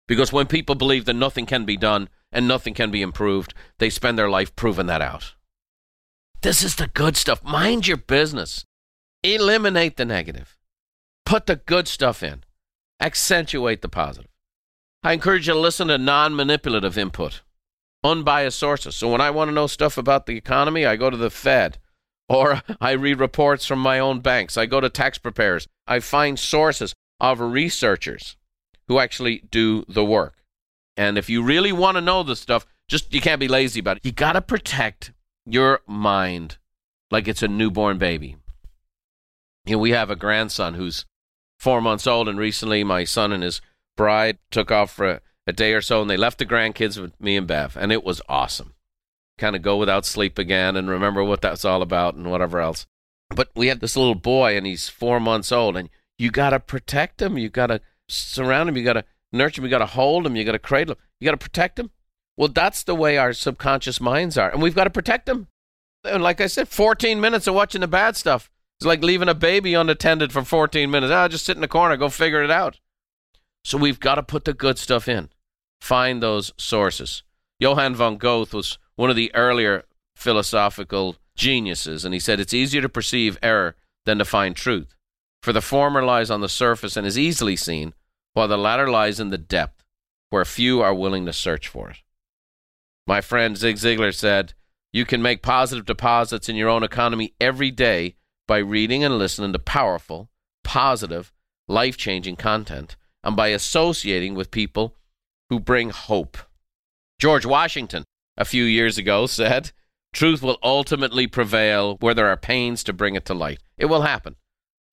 Because 0.07 0.33
when 0.33 0.47
people 0.47 0.75
believe 0.75 1.05
that 1.05 1.15
nothing 1.15 1.47
can 1.47 1.65
be 1.65 1.77
done 1.77 2.09
and 2.33 2.49
nothing 2.49 2.75
can 2.75 2.91
be 2.91 3.03
improved, 3.03 3.55
they 3.79 3.91
spend 3.91 4.19
their 4.19 4.31
life 4.31 4.55
proving 4.57 4.87
that 4.87 5.03
out. 5.03 5.35
This 6.41 6.63
is 6.63 6.77
the 6.77 6.87
good 6.87 7.17
stuff. 7.17 7.43
Mind 7.43 7.87
your 7.87 7.97
business. 7.97 8.65
Eliminate 9.23 9.97
the 9.97 10.05
negative. 10.05 10.57
Put 11.27 11.47
the 11.47 11.57
good 11.57 11.89
stuff 11.89 12.23
in. 12.23 12.45
Accentuate 13.01 13.83
the 13.83 13.89
positive. 13.89 14.28
I 15.03 15.13
encourage 15.13 15.47
you 15.47 15.55
to 15.55 15.61
listen 15.61 15.89
to 15.89 15.99
non 15.99 16.35
manipulative 16.35 16.99
input 16.99 17.43
unbiased 18.05 18.59
sources. 18.59 18.97
So 18.97 19.11
when 19.11 19.21
I 19.21 19.31
want 19.31 19.49
to 19.49 19.55
know 19.55 19.67
stuff 19.67 19.99
about 19.99 20.27
the 20.27 20.37
economy, 20.37 20.87
I 20.87 20.97
go 20.97 21.11
to 21.11 21.17
the 21.17 21.31
Fed 21.31 21.79
or 22.29 22.63
I 22.81 22.93
read 22.93 23.19
reports 23.19 23.67
from 23.67 23.81
my 23.81 23.99
own 23.99 24.21
banks. 24.21 24.57
I 24.57 24.67
go 24.67 24.81
to 24.81 24.89
tax 24.89 25.19
preparers. 25.19 25.67
I 25.87 26.01
find 26.01 26.39
sources 26.39 26.95
of 27.21 27.41
researchers 27.41 28.37
who 28.87 28.99
actually 28.99 29.45
do 29.51 29.85
the 29.89 30.05
work. 30.05 30.35
And 30.97 31.19
if 31.19 31.29
you 31.29 31.43
really 31.43 31.73
want 31.73 31.97
to 31.97 32.01
know 32.01 32.23
this 32.23 32.41
stuff, 32.41 32.67
just 32.89 33.13
you 33.13 33.21
can't 33.21 33.41
be 33.41 33.49
lazy 33.49 33.81
about 33.81 33.99
it. 33.99 34.05
You 34.05 34.13
got 34.13 34.33
to 34.33 34.43
protect 34.43 35.13
your 35.45 35.81
mind 35.87 36.59
like 37.11 37.29
it's 37.29 37.43
a 37.43 37.49
newborn 37.49 37.99
baby. 37.99 38.37
You 39.67 39.73
know, 39.73 39.79
we 39.79 39.91
have 39.91 40.11
a 40.11 40.17
grandson 40.17 40.75
who's 40.75 41.05
four 41.59 41.81
months 41.81 42.07
old, 42.07 42.29
and 42.29 42.39
recently 42.39 42.83
my 42.85 43.05
son 43.05 43.33
and 43.33 43.43
his 43.43 43.61
bride 43.99 44.39
took 44.51 44.71
off 44.71 44.91
for 44.91 45.11
a, 45.11 45.21
a 45.47 45.53
day 45.53 45.75
or 45.75 45.83
so, 45.83 46.01
and 46.01 46.09
they 46.09 46.17
left 46.17 46.39
the 46.39 46.47
grandkids 46.47 46.99
with 46.99 47.21
me 47.21 47.37
and 47.37 47.47
Bev, 47.47 47.77
and 47.77 47.93
it 47.93 48.03
was 48.03 48.23
awesome. 48.31 48.73
Kind 49.37 49.55
of 49.55 49.61
go 49.61 49.77
without 49.77 50.07
sleep 50.07 50.39
again 50.39 50.75
and 50.77 50.89
remember 50.89 51.23
what 51.23 51.43
that's 51.43 51.67
all 51.67 51.83
about 51.83 52.15
and 52.15 52.31
whatever 52.31 52.61
else. 52.61 52.87
But 53.29 53.51
we 53.55 53.67
had 53.67 53.81
this 53.81 53.97
little 53.97 54.15
boy, 54.15 54.57
and 54.57 54.67
he's 54.67 54.89
four 54.89 55.21
months 55.21 55.53
old, 55.53 55.77
and 55.77 55.91
you 56.17 56.31
got 56.31 56.51
to 56.51 56.61
protect 56.61 57.21
him. 57.21 57.37
You 57.37 57.51
got 57.51 57.67
to 57.67 57.83
surround 58.09 58.71
him. 58.71 58.77
You 58.77 58.85
got 58.85 58.95
to 58.95 59.05
nurture 59.33 59.61
him. 59.61 59.67
You 59.67 59.71
got 59.71 59.79
to 59.79 59.87
hold 59.87 60.25
him. 60.25 60.35
You 60.35 60.45
got 60.45 60.53
to 60.53 60.59
cradle 60.59 60.95
him. 60.95 61.01
You 61.21 61.27
got 61.27 61.33
to 61.33 61.37
protect 61.37 61.79
him. 61.79 61.91
Well, 62.39 62.49
that's 62.49 62.85
the 62.85 62.95
way 62.95 63.19
our 63.19 63.33
subconscious 63.33 64.01
minds 64.01 64.39
are, 64.39 64.51
and 64.51 64.63
we've 64.63 64.75
got 64.75 64.85
to 64.85 64.91
protect 64.91 65.27
them. 65.27 65.49
And 66.05 66.23
like 66.23 66.41
I 66.41 66.47
said, 66.47 66.69
14 66.69 67.21
minutes 67.21 67.47
of 67.47 67.55
watching 67.55 67.81
the 67.81 67.89
bad 67.89 68.17
stuff. 68.17 68.49
It's 68.79 68.87
like 68.87 69.03
leaving 69.03 69.29
a 69.29 69.35
baby 69.35 69.75
unattended 69.75 70.33
for 70.33 70.45
14 70.45 70.89
minutes. 70.89 71.13
Ah, 71.13 71.27
just 71.27 71.45
sit 71.45 71.57
in 71.57 71.61
the 71.61 71.69
corner, 71.69 71.97
go 71.97 72.09
figure 72.09 72.45
it 72.45 72.51
out. 72.51 72.79
So 73.65 73.79
we've 73.79 74.01
got 74.01 74.17
to 74.17 74.23
put 74.23 74.45
the 74.45 74.55
good 74.55 74.79
stuff 74.79 75.09
in. 75.09 75.29
Find 75.81 76.23
those 76.23 76.53
sources. 76.57 77.23
Johann 77.61 77.95
von 77.95 78.17
Goethe 78.17 78.55
was 78.55 78.79
one 78.97 79.11
of 79.11 79.17
the 79.17 79.35
earlier 79.35 79.85
philosophical 80.17 81.17
geniuses, 81.37 82.05
and 82.05 82.15
he 82.15 82.21
said 82.21 82.41
it's 82.41 82.55
easier 82.55 82.83
to 82.83 82.89
perceive 82.89 83.39
error 83.43 83.77
than 84.05 84.19
to 84.19 84.25
find 84.25 84.57
truth. 84.57 84.95
For 85.43 85.53
the 85.53 85.61
former 85.61 86.03
lies 86.03 86.31
on 86.31 86.41
the 86.41 86.49
surface 86.49 86.97
and 86.97 87.07
is 87.07 87.19
easily 87.19 87.57
seen, 87.57 87.95
while 88.33 88.49
the 88.49 88.57
latter 88.59 88.89
lies 88.89 89.21
in 89.21 89.31
the 89.31 89.39
depth, 89.39 89.85
where 90.31 90.45
few 90.45 90.81
are 90.81 90.95
willing 90.95 91.27
to 91.27 91.33
search 91.33 91.69
for 91.69 91.91
it. 91.91 91.99
My 93.07 93.21
friend 93.21 93.57
Zig 93.57 93.77
Ziglar 93.77 94.15
said, 94.15 94.55
You 94.93 95.05
can 95.05 95.23
make 95.23 95.43
positive 95.43 95.87
deposits 95.87 96.49
in 96.49 96.57
your 96.57 96.69
own 96.69 96.83
economy 96.83 97.35
every 97.41 97.71
day 97.71 98.17
by 98.47 98.59
reading 98.59 99.05
and 99.05 99.17
listening 99.17 99.53
to 99.53 99.59
powerful, 99.59 100.29
positive, 100.65 101.33
life 101.69 101.97
changing 101.97 102.37
content 102.37 102.97
and 103.23 103.37
by 103.37 103.49
associating 103.49 104.35
with 104.35 104.51
people 104.51 104.95
who 105.51 105.61
bring 105.61 105.91
hope. 105.91 106.39
George 107.19 107.47
Washington, 107.47 108.05
a 108.37 108.45
few 108.45 108.65
years 108.65 108.99
ago, 108.99 109.27
said, 109.27 109.73
Truth 110.13 110.43
will 110.43 110.59
ultimately 110.63 111.27
prevail 111.27 111.97
where 112.01 112.15
there 112.15 112.29
are 112.29 112.37
pains 112.37 112.83
to 112.85 112.93
bring 112.93 113.15
it 113.15 113.25
to 113.27 113.35
light. 113.35 113.61
It 113.77 113.87
will 113.87 114.03
happen. 114.03 114.37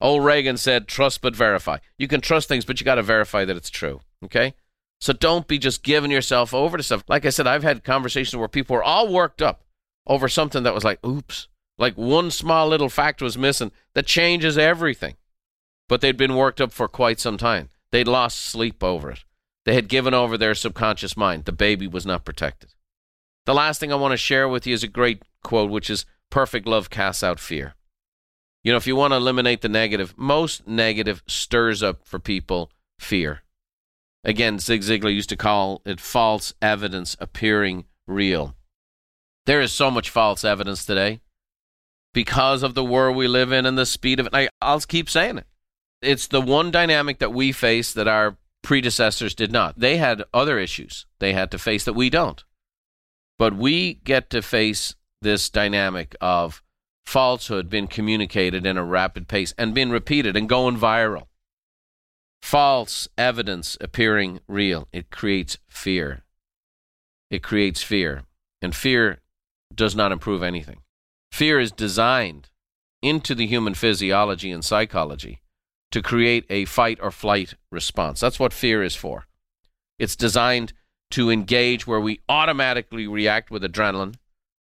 Old 0.02 0.26
Reagan 0.26 0.58
said, 0.58 0.88
Trust 0.88 1.22
but 1.22 1.36
verify. 1.36 1.78
You 1.98 2.08
can 2.08 2.22
trust 2.22 2.48
things, 2.48 2.66
but 2.66 2.80
you 2.80 2.86
got 2.86 2.96
to 2.96 3.04
verify 3.04 3.46
that 3.46 3.56
it's 3.56 3.70
true. 3.70 4.02
Okay? 4.24 4.54
So 5.00 5.14
don't 5.14 5.48
be 5.48 5.58
just 5.58 5.84
giving 5.84 6.12
yourself 6.12 6.54
over 6.54 6.78
to 6.78 6.84
stuff. 6.84 7.04
Like 7.08 7.26
I 7.26 7.30
said, 7.30 7.48
I've 7.48 7.64
had 7.64 7.84
conversations 7.84 8.36
where 8.36 8.48
people 8.48 8.76
were 8.76 8.84
all 8.84 9.12
worked 9.12 9.42
up 9.42 9.64
over 10.08 10.28
something 10.28 10.64
that 10.64 10.74
was 10.74 10.84
like, 10.84 11.04
oops, 11.06 11.48
like 11.78 11.96
one 11.96 12.32
small 12.32 12.68
little 12.68 12.90
fact 12.90 13.22
was 13.22 13.38
missing 13.38 13.72
that 13.94 14.06
changes 14.06 14.58
everything. 14.58 15.16
But 15.88 16.02
they'd 16.02 16.18
been 16.18 16.36
worked 16.36 16.62
up 16.62 16.72
for 16.72 16.88
quite 16.88 17.20
some 17.20 17.38
time. 17.38 17.70
They'd 17.96 18.10
lost 18.10 18.42
sleep 18.42 18.84
over 18.84 19.10
it. 19.10 19.24
They 19.64 19.74
had 19.74 19.88
given 19.88 20.14
over 20.14 20.38
their 20.38 20.54
subconscious 20.54 21.16
mind. 21.16 21.46
The 21.46 21.54
baby 21.54 21.88
was 21.88 22.06
not 22.06 22.26
protected. 22.26 22.72
The 23.46 23.54
last 23.54 23.80
thing 23.80 23.94
I 23.94 23.96
want 23.96 24.12
to 24.12 24.18
share 24.18 24.50
with 24.50 24.68
you 24.68 24.74
is 24.74 24.84
a 24.84 24.90
great 24.90 25.24
quote, 25.46 25.72
which 25.72 25.90
is 25.90 26.06
perfect 26.30 26.68
love 26.68 26.90
casts 26.90 27.24
out 27.24 27.40
fear. 27.40 27.76
You 28.66 28.74
know, 28.74 28.78
if 28.78 28.86
you 28.86 28.98
want 28.98 29.14
to 29.14 29.16
eliminate 29.16 29.62
the 29.62 29.70
negative, 29.70 30.14
most 30.18 30.68
negative 30.68 31.24
stirs 31.26 31.82
up 31.82 32.06
for 32.06 32.20
people 32.20 32.70
fear. 33.00 33.44
Again, 34.26 34.60
Zig 34.60 34.82
Ziglar 34.82 35.16
used 35.16 35.30
to 35.30 35.38
call 35.38 35.82
it 35.86 36.02
false 36.02 36.54
evidence 36.62 37.16
appearing 37.22 37.86
real. 38.08 38.58
There 39.46 39.62
is 39.62 39.72
so 39.72 39.90
much 39.90 40.10
false 40.10 40.44
evidence 40.44 40.86
today 40.86 41.22
because 42.14 42.62
of 42.62 42.76
the 42.76 42.84
world 42.84 43.16
we 43.16 43.30
live 43.30 43.54
in 43.54 43.66
and 43.66 43.78
the 43.78 43.86
speed 43.86 44.20
of 44.20 44.26
it. 44.26 44.36
I, 44.36 44.50
I'll 44.62 44.82
keep 44.82 45.10
saying 45.10 45.38
it. 45.38 45.48
It's 46.06 46.28
the 46.28 46.42
one 46.42 46.72
dynamic 46.72 47.20
that 47.20 47.34
we 47.34 47.52
face 47.52 47.92
that 47.94 48.08
our 48.08 48.38
predecessors 48.62 49.34
did 49.34 49.52
not. 49.52 49.80
They 49.80 49.98
had 49.98 50.24
other 50.34 50.60
issues 50.60 51.06
they 51.20 51.34
had 51.34 51.52
to 51.52 51.58
face 51.58 51.86
that 51.86 51.94
we 51.94 52.10
don't. 52.10 52.44
But 53.38 53.56
we 53.56 53.96
get 53.96 54.30
to 54.30 54.42
face 54.42 54.96
this 55.22 55.50
dynamic 55.50 56.16
of 56.22 56.64
falsehood 57.06 57.70
being 57.70 57.88
communicated 57.88 58.66
in 58.66 58.78
a 58.78 58.84
rapid 58.84 59.28
pace 59.28 59.54
and 59.58 59.74
being 59.74 59.90
repeated 59.90 60.36
and 60.36 60.50
going 60.50 60.78
viral. 60.78 61.28
False 62.42 63.08
evidence 63.18 63.78
appearing 63.82 64.40
real. 64.48 64.88
It 64.94 65.10
creates 65.10 65.58
fear. 65.68 66.24
It 67.30 67.44
creates 67.44 67.82
fear. 67.82 68.24
And 68.62 68.76
fear 68.76 69.20
does 69.74 69.96
not 69.96 70.12
improve 70.12 70.44
anything. 70.44 70.82
Fear 71.32 71.60
is 71.60 71.72
designed 71.72 72.50
into 73.02 73.36
the 73.36 73.48
human 73.48 73.74
physiology 73.74 74.52
and 74.52 74.64
psychology 74.64 75.42
to 75.96 76.02
create 76.02 76.46
a 76.50 76.66
fight 76.66 77.00
or 77.02 77.10
flight 77.10 77.54
response. 77.72 78.20
That's 78.20 78.38
what 78.38 78.52
fear 78.52 78.84
is 78.84 78.98
for. 78.98 79.28
It's 79.98 80.18
designed 80.18 80.74
to 81.12 81.32
engage 81.32 81.88
where 81.88 82.02
we 82.02 82.20
automatically 82.28 83.08
react 83.08 83.50
with 83.50 83.64
adrenaline 83.64 84.16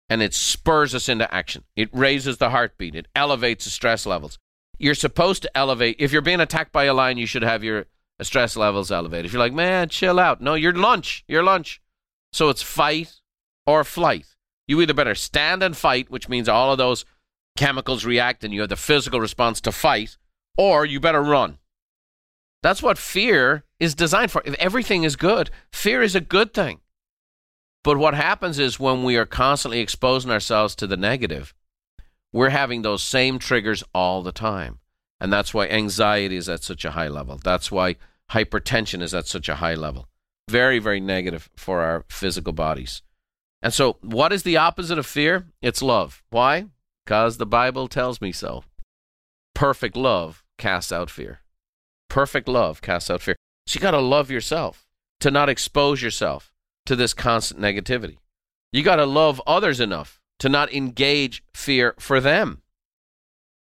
and 0.09 0.21
it 0.21 0.33
spurs 0.33 0.93
us 0.93 1.07
into 1.07 1.33
action. 1.33 1.63
It 1.77 1.87
raises 1.93 2.39
the 2.39 2.49
heartbeat, 2.49 2.93
it 2.93 3.07
elevates 3.15 3.63
the 3.63 3.71
stress 3.71 4.05
levels. 4.05 4.37
You're 4.77 4.95
supposed 4.95 5.43
to 5.43 5.57
elevate. 5.57 5.95
If 5.97 6.11
you're 6.11 6.21
being 6.21 6.41
attacked 6.41 6.73
by 6.73 6.83
a 6.85 6.93
lion, 6.93 7.17
you 7.17 7.25
should 7.25 7.43
have 7.43 7.63
your 7.63 7.85
stress 8.19 8.57
levels 8.57 8.91
elevated. 8.91 9.25
If 9.25 9.31
you're 9.31 9.39
like, 9.39 9.53
man, 9.53 9.87
chill 9.87 10.19
out. 10.19 10.41
No, 10.41 10.55
you're 10.55 10.73
lunch. 10.73 11.23
You're 11.29 11.41
lunch. 11.41 11.81
So 12.33 12.49
it's 12.49 12.61
fight 12.61 13.21
or 13.65 13.85
flight. 13.85 14.25
You 14.67 14.81
either 14.81 14.93
better 14.93 15.15
stand 15.15 15.63
and 15.63 15.77
fight, 15.77 16.11
which 16.11 16.27
means 16.27 16.49
all 16.49 16.73
of 16.73 16.77
those 16.77 17.05
chemicals 17.55 18.03
react 18.03 18.43
and 18.43 18.53
you 18.53 18.59
have 18.59 18.69
the 18.69 18.75
physical 18.75 19.21
response 19.21 19.61
to 19.61 19.71
fight, 19.71 20.17
or 20.57 20.85
you 20.85 20.99
better 20.99 21.21
run. 21.21 21.57
That's 22.61 22.81
what 22.81 22.97
fear 22.97 23.65
is 23.79 23.93
designed 23.93 24.31
for. 24.31 24.41
If 24.45 24.55
everything 24.55 25.03
is 25.03 25.17
good, 25.17 25.49
fear 25.71 26.01
is 26.01 26.15
a 26.15 26.21
good 26.21 26.53
thing. 26.53 26.79
But 27.83 27.97
what 27.97 28.13
happens 28.13 28.57
is 28.57 28.79
when 28.79 29.03
we 29.03 29.17
are 29.17 29.25
constantly 29.25 29.81
exposing 29.81 30.31
ourselves 30.31 30.73
to 30.75 30.87
the 30.87 30.95
negative, 30.95 31.53
we're 32.31 32.49
having 32.49 32.81
those 32.81 33.03
same 33.03 33.37
triggers 33.37 33.83
all 33.93 34.23
the 34.23 34.31
time. 34.31 34.79
And 35.19 35.31
that's 35.31 35.53
why 35.53 35.67
anxiety 35.67 36.37
is 36.37 36.47
at 36.47 36.63
such 36.63 36.85
a 36.85 36.91
high 36.91 37.09
level. 37.09 37.39
That's 37.43 37.69
why 37.69 37.97
hypertension 38.31 39.01
is 39.01 39.13
at 39.13 39.27
such 39.27 39.49
a 39.49 39.55
high 39.55 39.75
level. 39.75 40.07
Very, 40.49 40.79
very 40.79 41.01
negative 41.01 41.49
for 41.57 41.81
our 41.81 42.05
physical 42.09 42.53
bodies. 42.53 43.01
And 43.61 43.73
so, 43.73 43.97
what 44.01 44.33
is 44.33 44.43
the 44.43 44.57
opposite 44.57 44.97
of 44.97 45.05
fear? 45.05 45.47
It's 45.61 45.81
love. 45.81 46.23
Why? 46.29 46.65
Because 47.05 47.37
the 47.37 47.45
Bible 47.45 47.87
tells 47.87 48.19
me 48.19 48.31
so. 48.31 48.63
Perfect 49.53 49.95
love 49.95 50.42
casts 50.57 50.91
out 50.91 51.09
fear. 51.09 51.39
Perfect 52.09 52.47
love 52.47 52.81
casts 52.81 53.09
out 53.09 53.21
fear. 53.21 53.35
So, 53.65 53.77
you 53.77 53.81
got 53.81 53.91
to 53.91 53.99
love 53.99 54.29
yourself 54.29 54.85
to 55.19 55.31
not 55.31 55.49
expose 55.49 56.01
yourself 56.01 56.53
to 56.85 56.95
this 56.95 57.13
constant 57.13 57.61
negativity. 57.61 58.17
You 58.71 58.83
got 58.83 58.97
to 58.97 59.05
love 59.05 59.41
others 59.47 59.79
enough 59.79 60.19
to 60.39 60.49
not 60.49 60.73
engage 60.73 61.43
fear 61.53 61.95
for 61.99 62.19
them. 62.19 62.61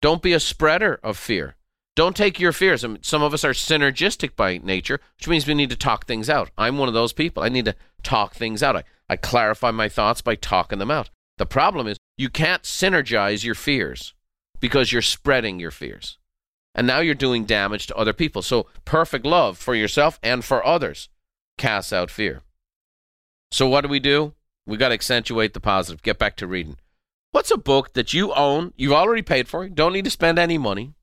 Don't 0.01 0.21
be 0.21 0.33
a 0.33 0.39
spreader 0.39 0.99
of 1.03 1.17
fear. 1.17 1.55
Don't 1.95 2.15
take 2.15 2.39
your 2.39 2.51
fears. 2.51 2.83
I 2.83 2.89
mean, 2.89 3.03
some 3.03 3.23
of 3.23 3.33
us 3.33 3.45
are 3.45 3.51
synergistic 3.51 4.35
by 4.35 4.57
nature, 4.57 4.99
which 5.17 5.27
means 5.27 5.47
we 5.47 5.53
need 5.53 5.69
to 5.69 5.77
talk 5.77 6.05
things 6.05 6.29
out. 6.29 6.51
I'm 6.57 6.77
one 6.77 6.87
of 6.87 6.93
those 6.93 7.13
people. 7.13 7.43
I 7.43 7.49
need 7.49 7.65
to 7.65 7.75
talk 8.03 8.33
things 8.33 8.61
out. 8.61 8.75
I, 8.75 8.83
I 9.09 9.15
clarify 9.15 9.71
my 9.71 9.87
thoughts 9.87 10.21
by 10.21 10.35
talking 10.35 10.79
them 10.79 10.91
out. 10.91 11.09
The 11.37 11.45
problem 11.45 11.87
is 11.87 11.97
you 12.17 12.29
can't 12.29 12.63
synergize 12.63 13.43
your 13.43 13.55
fears 13.55 14.13
because 14.59 14.91
you're 14.91 15.01
spreading 15.01 15.59
your 15.59 15.71
fears. 15.71 16.17
And 16.75 16.85
now 16.85 16.99
you're 16.99 17.15
doing 17.15 17.45
damage 17.45 17.87
to 17.87 17.95
other 17.95 18.13
people. 18.13 18.41
So 18.41 18.67
perfect 18.83 19.25
love 19.25 19.57
for 19.57 19.73
yourself 19.73 20.19
and 20.21 20.43
for 20.43 20.65
others 20.65 21.09
casts 21.57 21.93
out 21.93 22.11
fear. 22.11 22.41
So 23.51 23.67
what 23.67 23.81
do 23.81 23.87
we 23.87 23.99
do? 23.99 24.33
We 24.67 24.77
got 24.77 24.89
to 24.89 24.93
accentuate 24.93 25.53
the 25.53 25.61
positive. 25.61 26.03
Get 26.03 26.19
back 26.19 26.35
to 26.37 26.47
reading. 26.47 26.77
What's 27.31 27.51
a 27.51 27.57
book 27.57 27.93
that 27.93 28.13
you 28.13 28.33
own, 28.33 28.73
you've 28.75 28.91
already 28.91 29.21
paid 29.21 29.47
for, 29.47 29.67
don't 29.69 29.93
need 29.93 30.05
to 30.05 30.11
spend 30.11 30.37
any 30.37 30.57
money, 30.57 30.93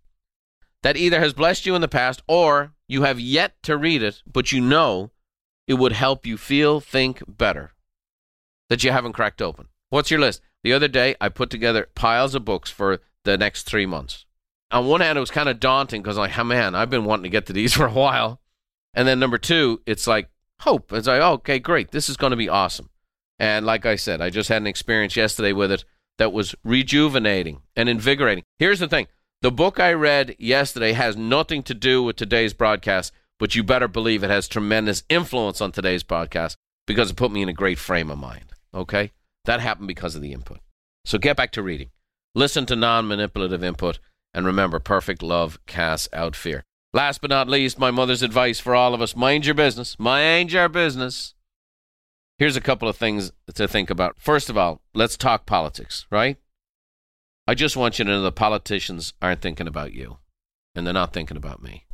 that 0.83 0.97
either 0.97 1.21
has 1.21 1.33
blessed 1.33 1.67
you 1.67 1.75
in 1.75 1.81
the 1.81 1.89
past 1.89 2.23
or 2.27 2.73
you 2.89 3.03
have 3.03 3.21
yet 3.21 3.63
to 3.63 3.77
read 3.77 4.03
it, 4.03 4.23
but 4.31 4.53
you 4.53 4.61
know 4.61 5.11
it 5.67 5.75
would 5.75 5.93
help 5.93 6.27
you 6.27 6.37
feel, 6.37 6.81
think 6.81 7.23
better 7.27 7.73
that 8.69 8.83
you 8.83 8.91
haven't 8.91 9.13
cracked 9.13 9.43
open? 9.43 9.69
What's 9.91 10.11
your 10.11 10.21
list? 10.21 10.41
The 10.65 10.73
other 10.73 10.89
day, 10.89 11.15
I 11.21 11.29
put 11.29 11.51
together 11.51 11.89
piles 11.95 12.35
of 12.35 12.45
books 12.45 12.71
for 12.71 13.01
the 13.25 13.37
next 13.37 13.65
three 13.65 13.87
months. 13.87 14.25
On 14.73 14.87
one 14.87 15.01
hand, 15.01 15.19
it 15.19 15.21
was 15.21 15.31
kind 15.31 15.49
of 15.49 15.61
daunting 15.61 16.03
because, 16.03 16.17
like, 16.17 16.37
oh, 16.39 16.45
man, 16.45 16.75
I've 16.75 16.91
been 16.91 17.05
wanting 17.05 17.25
to 17.25 17.29
get 17.29 17.47
to 17.47 17.53
these 17.53 17.73
for 17.77 17.87
a 17.87 17.93
while. 17.93 18.41
And 18.95 19.07
then 19.07 19.21
number 19.21 19.39
two, 19.39 19.81
it's 19.87 20.07
like 20.07 20.29
hope. 20.61 20.93
It's 20.93 21.07
like, 21.07 21.21
oh, 21.21 21.33
okay, 21.35 21.59
great. 21.59 21.91
This 21.91 22.09
is 22.09 22.17
going 22.17 22.33
to 22.33 22.37
be 22.37 22.49
awesome. 22.49 22.91
And 23.39 23.67
like 23.67 23.87
I 23.87 23.97
said, 23.97 24.21
I 24.21 24.31
just 24.31 24.49
had 24.49 24.63
an 24.63 24.67
experience 24.67 25.17
yesterday 25.17 25.53
with 25.53 25.73
it 25.73 25.85
that 26.19 26.33
was 26.33 26.55
rejuvenating 26.63 27.63
and 27.75 27.89
invigorating. 27.89 28.45
Here's 28.59 28.79
the 28.79 28.89
thing 28.89 29.09
the 29.41 29.51
book 29.51 29.81
I 29.81 29.93
read 29.93 30.37
yesterday 30.39 30.93
has 30.93 31.17
nothing 31.17 31.63
to 31.65 31.75
do 31.75 32.03
with 32.03 32.17
today's 32.17 32.55
broadcast, 32.55 33.13
but 33.39 33.57
you 33.57 33.65
better 33.65 33.89
believe 33.89 34.23
it 34.23 34.31
has 34.31 34.47
tremendous 34.47 35.03
influence 35.09 35.61
on 35.61 35.73
today's 35.73 36.05
podcast 36.05 36.55
because 36.87 37.11
it 37.11 37.17
put 37.17 37.33
me 37.33 37.43
in 37.43 37.49
a 37.49 37.55
great 37.55 37.79
frame 37.79 38.11
of 38.11 38.19
mind. 38.19 38.53
Okay? 38.73 39.11
That 39.45 39.61
happened 39.61 39.89
because 39.89 40.15
of 40.15 40.23
the 40.23 40.33
input. 40.33 40.61
So 41.05 41.19
get 41.19 41.37
back 41.37 41.51
to 41.53 41.63
reading. 41.63 41.91
Listen 42.35 42.67
to 42.67 42.77
non 42.77 43.09
manipulative 43.09 43.65
input. 43.65 43.99
And 44.35 44.47
remember, 44.47 44.79
perfect 44.79 45.23
love 45.23 45.59
casts 45.67 46.09
out 46.13 46.35
fear. 46.35 46.65
Last 46.95 47.21
but 47.21 47.31
not 47.31 47.49
least, 47.49 47.79
my 47.79 47.91
mother's 47.91 48.23
advice 48.23 48.61
for 48.61 48.75
all 48.75 48.95
of 48.95 49.01
us 49.01 49.17
mind 49.17 49.47
your 49.47 49.55
business. 49.55 49.99
Mind 49.99 50.53
your 50.53 50.69
business. 50.69 51.35
Here's 52.39 52.57
a 52.57 52.61
couple 52.61 52.89
of 52.89 52.97
things 52.97 53.33
to 53.55 53.69
think 53.69 53.89
about. 53.91 54.17
First 54.19 54.51
of 54.51 54.59
all, 54.59 54.81
let's 54.95 55.17
talk 55.17 55.47
politics, 55.47 56.07
right? 56.11 56.39
I 57.47 57.55
just 57.55 57.77
want 57.77 57.99
you 57.99 58.05
to 58.05 58.11
know 58.11 58.23
the 58.23 58.33
politicians 58.33 59.15
aren't 59.21 59.41
thinking 59.41 59.67
about 59.67 59.93
you, 59.93 60.19
and 60.75 60.87
they're 60.87 60.95
not 60.95 61.13
thinking 61.13 61.37
about 61.37 61.63
me. 61.63 61.87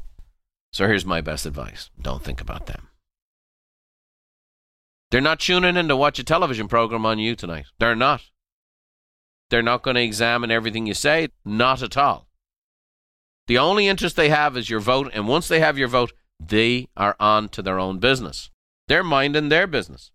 So 0.73 0.87
here's 0.87 1.07
my 1.07 1.21
best 1.21 1.47
advice 1.47 1.91
don't 2.01 2.23
think 2.23 2.41
about 2.41 2.67
them. 2.67 2.89
They're 5.11 5.21
not 5.21 5.41
tuning 5.41 5.77
in 5.77 5.89
to 5.89 5.97
watch 5.97 6.19
a 6.19 6.25
television 6.25 6.69
program 6.69 7.07
on 7.07 7.19
you 7.19 7.35
tonight. 7.35 7.67
They're 7.79 7.97
not. 7.97 8.23
They're 9.51 9.63
not 9.63 9.83
going 9.83 9.95
to 9.95 10.03
examine 10.03 10.51
everything 10.51 10.87
you 10.87 10.95
say. 10.95 11.29
Not 11.45 11.83
at 11.83 11.97
all. 11.97 12.28
The 13.49 13.59
only 13.59 13.89
interest 13.89 14.15
they 14.15 14.29
have 14.29 14.59
is 14.59 14.69
your 14.69 14.79
vote, 14.79 15.11
and 15.15 15.27
once 15.27 15.49
they 15.49 15.61
have 15.61 15.79
your 15.79 15.89
vote, 15.89 16.13
they 16.39 16.89
are 16.97 17.17
on 17.19 17.49
to 17.51 17.63
their 17.63 17.79
own 17.79 17.99
business. 17.99 18.51
They're 18.89 19.03
minding 19.03 19.49
their 19.49 19.67
business. 19.67 20.11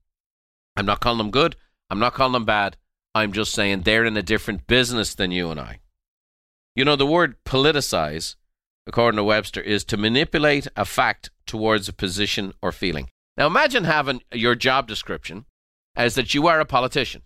I'm 0.75 0.85
not 0.85 0.99
calling 0.99 1.17
them 1.17 1.31
good. 1.31 1.55
I'm 1.89 1.97
not 1.97 2.13
calling 2.13 2.33
them 2.33 2.45
bad. 2.45 2.77
I'm 3.15 3.33
just 3.33 3.51
saying 3.51 3.81
they're 3.81 4.05
in 4.05 4.15
a 4.17 4.21
different 4.21 4.67
business 4.67 5.15
than 5.15 5.31
you 5.31 5.49
and 5.49 5.59
I. 5.59 5.79
You 6.75 6.85
know, 6.85 6.95
the 6.95 7.07
word 7.07 7.43
politicize, 7.43 8.35
according 8.85 9.17
to 9.17 9.23
Webster, 9.23 9.61
is 9.61 9.83
to 9.85 9.97
manipulate 9.97 10.67
a 10.75 10.85
fact 10.85 11.31
towards 11.47 11.89
a 11.89 11.93
position 11.93 12.53
or 12.61 12.71
feeling. 12.71 13.09
Now 13.35 13.47
imagine 13.47 13.85
having 13.85 14.21
your 14.31 14.53
job 14.53 14.87
description 14.87 15.45
as 15.95 16.13
that 16.15 16.35
you 16.35 16.47
are 16.47 16.59
a 16.59 16.65
politician. 16.65 17.23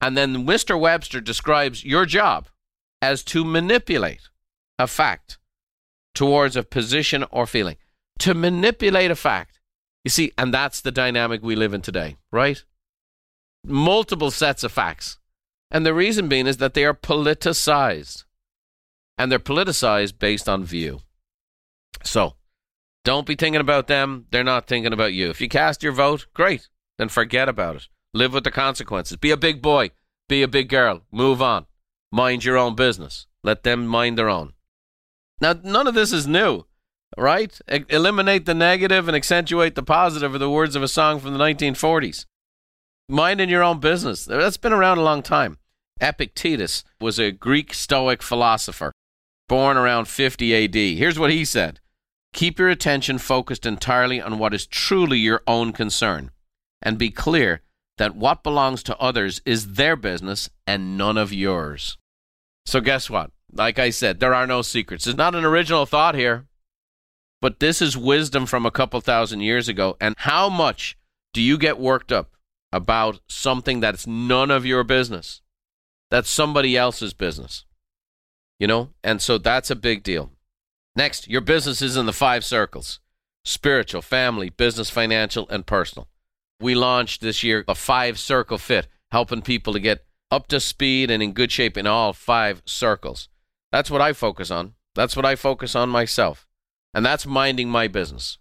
And 0.00 0.16
then 0.16 0.46
Mr. 0.46 0.80
Webster 0.80 1.20
describes 1.20 1.84
your 1.84 2.06
job 2.06 2.48
as 3.02 3.22
to 3.24 3.44
manipulate 3.44 4.29
a 4.80 4.86
fact 4.86 5.38
towards 6.14 6.56
a 6.56 6.62
position 6.62 7.24
or 7.30 7.46
feeling. 7.46 7.76
To 8.20 8.34
manipulate 8.34 9.10
a 9.10 9.16
fact. 9.16 9.60
You 10.04 10.10
see, 10.10 10.32
and 10.36 10.52
that's 10.52 10.80
the 10.80 10.90
dynamic 10.90 11.42
we 11.42 11.54
live 11.54 11.74
in 11.74 11.82
today, 11.82 12.16
right? 12.32 12.64
Multiple 13.64 14.30
sets 14.30 14.64
of 14.64 14.72
facts. 14.72 15.18
And 15.70 15.86
the 15.86 15.94
reason 15.94 16.28
being 16.28 16.46
is 16.46 16.56
that 16.56 16.74
they 16.74 16.84
are 16.84 16.94
politicized. 16.94 18.24
And 19.16 19.30
they're 19.30 19.38
politicized 19.38 20.18
based 20.18 20.48
on 20.48 20.64
view. 20.64 21.00
So, 22.02 22.34
Don't 23.04 23.26
be 23.26 23.34
thinking 23.34 23.60
about 23.60 23.86
them. 23.86 24.26
They're 24.30 24.44
not 24.44 24.66
thinking 24.66 24.92
about 24.92 25.12
you. 25.14 25.30
If 25.30 25.40
you 25.40 25.48
cast 25.48 25.82
your 25.82 25.92
vote, 25.92 26.26
great. 26.34 26.68
Then 26.98 27.08
forget 27.08 27.48
about 27.48 27.76
it. 27.76 27.88
Live 28.12 28.34
with 28.34 28.44
the 28.44 28.50
consequences. 28.50 29.16
Be 29.16 29.30
a 29.30 29.36
big 29.36 29.62
boy. 29.62 29.90
Be 30.28 30.42
a 30.42 30.48
big 30.48 30.68
girl. 30.68 31.02
Move 31.10 31.40
on. 31.40 31.66
Mind 32.12 32.44
your 32.44 32.58
own 32.58 32.74
business. 32.74 33.26
Let 33.42 33.62
them 33.62 33.86
mind 33.86 34.18
their 34.18 34.28
own. 34.28 34.52
Now, 35.40 35.54
none 35.62 35.86
of 35.86 35.94
this 35.94 36.12
is 36.12 36.26
new, 36.26 36.64
right? 37.16 37.58
E- 37.72 37.84
eliminate 37.88 38.46
the 38.46 38.54
negative 38.54 39.08
and 39.08 39.16
accentuate 39.16 39.74
the 39.74 39.82
positive 39.82 40.34
are 40.34 40.38
the 40.38 40.50
words 40.50 40.76
of 40.76 40.82
a 40.82 40.88
song 40.88 41.18
from 41.20 41.32
the 41.32 41.38
1940s. 41.38 42.26
Minding 43.08 43.48
your 43.48 43.62
own 43.62 43.80
business. 43.80 44.24
That's 44.24 44.56
been 44.56 44.72
around 44.72 44.98
a 44.98 45.02
long 45.02 45.22
time. 45.22 45.58
Epictetus 46.00 46.84
was 47.00 47.18
a 47.18 47.32
Greek 47.32 47.74
Stoic 47.74 48.22
philosopher 48.22 48.92
born 49.50 49.76
around 49.76 50.06
50 50.06 50.64
AD. 50.64 50.96
Here's 50.96 51.18
what 51.18 51.32
he 51.32 51.44
said 51.44 51.80
Keep 52.32 52.60
your 52.60 52.68
attention 52.68 53.18
focused 53.18 53.66
entirely 53.66 54.20
on 54.20 54.38
what 54.38 54.54
is 54.54 54.64
truly 54.64 55.18
your 55.18 55.42
own 55.46 55.72
concern, 55.72 56.30
and 56.80 56.96
be 56.96 57.10
clear 57.10 57.62
that 57.98 58.14
what 58.14 58.44
belongs 58.44 58.82
to 58.84 58.96
others 58.98 59.42
is 59.44 59.74
their 59.74 59.96
business 59.96 60.48
and 60.66 60.96
none 60.96 61.18
of 61.18 61.32
yours. 61.32 61.98
So, 62.64 62.80
guess 62.80 63.10
what? 63.10 63.32
Like 63.52 63.78
I 63.78 63.90
said, 63.90 64.20
there 64.20 64.34
are 64.34 64.46
no 64.46 64.62
secrets. 64.62 65.06
It's 65.06 65.16
not 65.16 65.34
an 65.34 65.44
original 65.44 65.86
thought 65.86 66.14
here, 66.14 66.46
but 67.40 67.60
this 67.60 67.82
is 67.82 67.96
wisdom 67.96 68.46
from 68.46 68.66
a 68.66 68.70
couple 68.70 69.00
thousand 69.00 69.40
years 69.40 69.68
ago. 69.68 69.96
And 70.00 70.14
how 70.18 70.48
much 70.48 70.96
do 71.32 71.40
you 71.40 71.58
get 71.58 71.78
worked 71.78 72.12
up 72.12 72.32
about 72.72 73.20
something 73.28 73.80
that's 73.80 74.06
none 74.06 74.50
of 74.50 74.66
your 74.66 74.84
business? 74.84 75.40
That's 76.10 76.30
somebody 76.30 76.76
else's 76.76 77.14
business. 77.14 77.64
You 78.58 78.66
know? 78.66 78.90
And 79.02 79.22
so 79.22 79.38
that's 79.38 79.70
a 79.70 79.76
big 79.76 80.02
deal. 80.02 80.30
Next, 80.94 81.28
your 81.28 81.40
business 81.40 81.80
is 81.80 81.96
in 81.96 82.06
the 82.06 82.12
five 82.12 82.44
circles 82.44 83.00
spiritual, 83.42 84.02
family, 84.02 84.50
business, 84.50 84.90
financial, 84.90 85.48
and 85.48 85.64
personal. 85.64 86.08
We 86.60 86.74
launched 86.74 87.22
this 87.22 87.42
year 87.42 87.64
a 87.66 87.74
five 87.74 88.18
circle 88.18 88.58
fit, 88.58 88.86
helping 89.10 89.40
people 89.40 89.72
to 89.72 89.80
get 89.80 90.04
up 90.30 90.46
to 90.48 90.60
speed 90.60 91.10
and 91.10 91.22
in 91.22 91.32
good 91.32 91.50
shape 91.50 91.78
in 91.78 91.86
all 91.86 92.12
five 92.12 92.62
circles. 92.66 93.29
That's 93.72 93.90
what 93.90 94.00
I 94.00 94.12
focus 94.12 94.50
on. 94.50 94.74
That's 94.94 95.16
what 95.16 95.24
I 95.24 95.36
focus 95.36 95.74
on 95.74 95.88
myself. 95.88 96.46
And 96.92 97.06
that's 97.06 97.26
minding 97.26 97.68
my 97.68 97.86
business, 97.86 98.38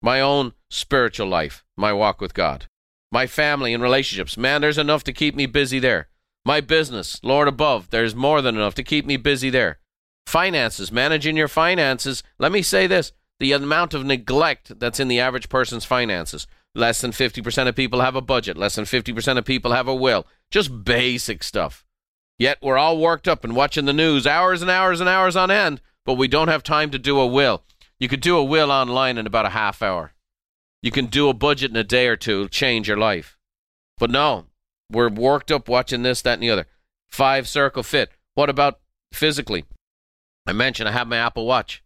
my 0.00 0.20
own 0.20 0.54
spiritual 0.70 1.28
life, 1.28 1.64
my 1.76 1.92
walk 1.92 2.20
with 2.20 2.32
God, 2.32 2.66
my 3.12 3.26
family 3.26 3.74
and 3.74 3.82
relationships. 3.82 4.38
Man, 4.38 4.62
there's 4.62 4.78
enough 4.78 5.04
to 5.04 5.12
keep 5.12 5.34
me 5.34 5.46
busy 5.46 5.78
there. 5.78 6.08
My 6.44 6.62
business, 6.62 7.20
Lord 7.22 7.48
above, 7.48 7.90
there's 7.90 8.14
more 8.14 8.40
than 8.40 8.56
enough 8.56 8.74
to 8.76 8.82
keep 8.82 9.04
me 9.04 9.18
busy 9.18 9.50
there. 9.50 9.78
Finances, 10.26 10.90
managing 10.90 11.36
your 11.36 11.48
finances. 11.48 12.22
Let 12.38 12.52
me 12.52 12.62
say 12.62 12.86
this 12.86 13.12
the 13.38 13.52
amount 13.52 13.94
of 13.94 14.04
neglect 14.04 14.78
that's 14.78 15.00
in 15.00 15.08
the 15.08 15.20
average 15.20 15.48
person's 15.48 15.84
finances. 15.84 16.46
Less 16.74 17.00
than 17.00 17.10
50% 17.10 17.68
of 17.68 17.74
people 17.74 18.00
have 18.00 18.14
a 18.14 18.20
budget. 18.20 18.56
Less 18.56 18.76
than 18.76 18.84
50% 18.84 19.38
of 19.38 19.44
people 19.44 19.72
have 19.72 19.88
a 19.88 19.94
will. 19.94 20.26
Just 20.50 20.84
basic 20.84 21.42
stuff. 21.42 21.84
Yet 22.40 22.56
we're 22.62 22.78
all 22.78 22.96
worked 22.96 23.28
up 23.28 23.44
and 23.44 23.54
watching 23.54 23.84
the 23.84 23.92
news 23.92 24.26
hours 24.26 24.62
and 24.62 24.70
hours 24.70 24.98
and 24.98 25.10
hours 25.10 25.36
on 25.36 25.50
end, 25.50 25.82
but 26.06 26.14
we 26.14 26.26
don't 26.26 26.48
have 26.48 26.62
time 26.62 26.90
to 26.90 26.98
do 26.98 27.20
a 27.20 27.26
will. 27.26 27.62
You 27.98 28.08
could 28.08 28.22
do 28.22 28.38
a 28.38 28.42
will 28.42 28.72
online 28.72 29.18
in 29.18 29.26
about 29.26 29.44
a 29.44 29.50
half 29.50 29.82
hour. 29.82 30.14
You 30.80 30.90
can 30.90 31.04
do 31.04 31.28
a 31.28 31.34
budget 31.34 31.70
in 31.70 31.76
a 31.76 31.84
day 31.84 32.06
or 32.06 32.16
two, 32.16 32.48
change 32.48 32.88
your 32.88 32.96
life. 32.96 33.36
But 33.98 34.10
no, 34.10 34.46
we're 34.90 35.10
worked 35.10 35.52
up 35.52 35.68
watching 35.68 36.02
this, 36.02 36.22
that, 36.22 36.32
and 36.32 36.42
the 36.42 36.48
other. 36.48 36.66
Five 37.10 37.46
circle 37.46 37.82
fit. 37.82 38.10
What 38.32 38.48
about 38.48 38.80
physically? 39.12 39.66
I 40.46 40.54
mentioned 40.54 40.88
I 40.88 40.92
have 40.92 41.08
my 41.08 41.18
Apple 41.18 41.44
Watch. 41.44 41.84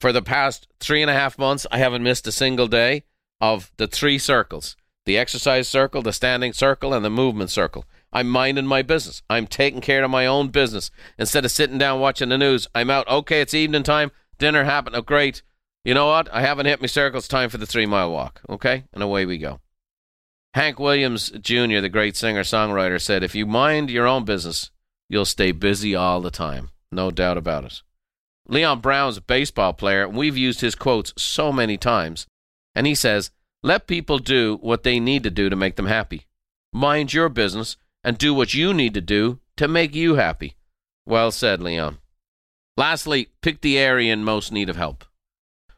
For 0.00 0.12
the 0.12 0.22
past 0.22 0.68
three 0.78 1.02
and 1.02 1.10
a 1.10 1.14
half 1.14 1.36
months, 1.36 1.66
I 1.72 1.78
haven't 1.78 2.04
missed 2.04 2.28
a 2.28 2.32
single 2.32 2.68
day 2.68 3.02
of 3.40 3.72
the 3.76 3.88
three 3.88 4.18
circles 4.18 4.76
the 5.04 5.18
exercise 5.18 5.68
circle, 5.68 6.02
the 6.02 6.12
standing 6.12 6.52
circle, 6.52 6.92
and 6.92 7.04
the 7.04 7.10
movement 7.10 7.50
circle. 7.50 7.84
I'm 8.12 8.28
minding 8.28 8.66
my 8.66 8.82
business. 8.82 9.22
I'm 9.28 9.46
taking 9.46 9.80
care 9.80 10.02
of 10.04 10.10
my 10.10 10.26
own 10.26 10.48
business. 10.48 10.90
Instead 11.18 11.44
of 11.44 11.50
sitting 11.50 11.78
down 11.78 12.00
watching 12.00 12.28
the 12.28 12.38
news, 12.38 12.66
I'm 12.74 12.90
out. 12.90 13.08
Okay, 13.08 13.40
it's 13.40 13.54
evening 13.54 13.82
time. 13.82 14.10
Dinner 14.38 14.64
happened. 14.64 14.96
Oh, 14.96 15.02
great. 15.02 15.42
You 15.84 15.94
know 15.94 16.06
what? 16.06 16.32
I 16.32 16.40
haven't 16.40 16.66
hit 16.66 16.80
my 16.80 16.86
circle. 16.86 17.18
It's 17.18 17.28
time 17.28 17.50
for 17.50 17.58
the 17.58 17.66
three 17.66 17.86
mile 17.86 18.10
walk. 18.10 18.40
Okay? 18.48 18.84
And 18.92 19.02
away 19.02 19.26
we 19.26 19.38
go. 19.38 19.60
Hank 20.54 20.78
Williams 20.78 21.30
Jr., 21.30 21.80
the 21.80 21.90
great 21.90 22.16
singer 22.16 22.42
songwriter, 22.42 23.00
said, 23.00 23.22
If 23.22 23.34
you 23.34 23.44
mind 23.44 23.90
your 23.90 24.06
own 24.06 24.24
business, 24.24 24.70
you'll 25.08 25.26
stay 25.26 25.52
busy 25.52 25.94
all 25.94 26.20
the 26.20 26.30
time. 26.30 26.70
No 26.90 27.10
doubt 27.10 27.36
about 27.36 27.64
it. 27.64 27.82
Leon 28.48 28.80
Brown's 28.80 29.18
a 29.18 29.20
baseball 29.20 29.72
player, 29.72 30.04
and 30.04 30.16
we've 30.16 30.36
used 30.36 30.60
his 30.60 30.74
quotes 30.74 31.12
so 31.16 31.52
many 31.52 31.76
times. 31.76 32.26
And 32.74 32.86
he 32.86 32.94
says, 32.94 33.30
Let 33.62 33.86
people 33.86 34.18
do 34.18 34.58
what 34.62 34.82
they 34.82 34.98
need 34.98 35.22
to 35.24 35.30
do 35.30 35.50
to 35.50 35.56
make 35.56 35.76
them 35.76 35.86
happy. 35.86 36.26
Mind 36.72 37.12
your 37.12 37.28
business 37.28 37.76
and 38.06 38.16
do 38.16 38.32
what 38.32 38.54
you 38.54 38.72
need 38.72 38.94
to 38.94 39.00
do 39.00 39.40
to 39.56 39.66
make 39.66 39.92
you 39.92 40.14
happy. 40.14 40.54
Well 41.04 41.32
said, 41.32 41.60
Leon. 41.60 41.98
Lastly, 42.76 43.30
pick 43.42 43.62
the 43.62 43.78
area 43.78 44.12
in 44.12 44.22
most 44.22 44.52
need 44.52 44.70
of 44.70 44.76
help. 44.76 45.04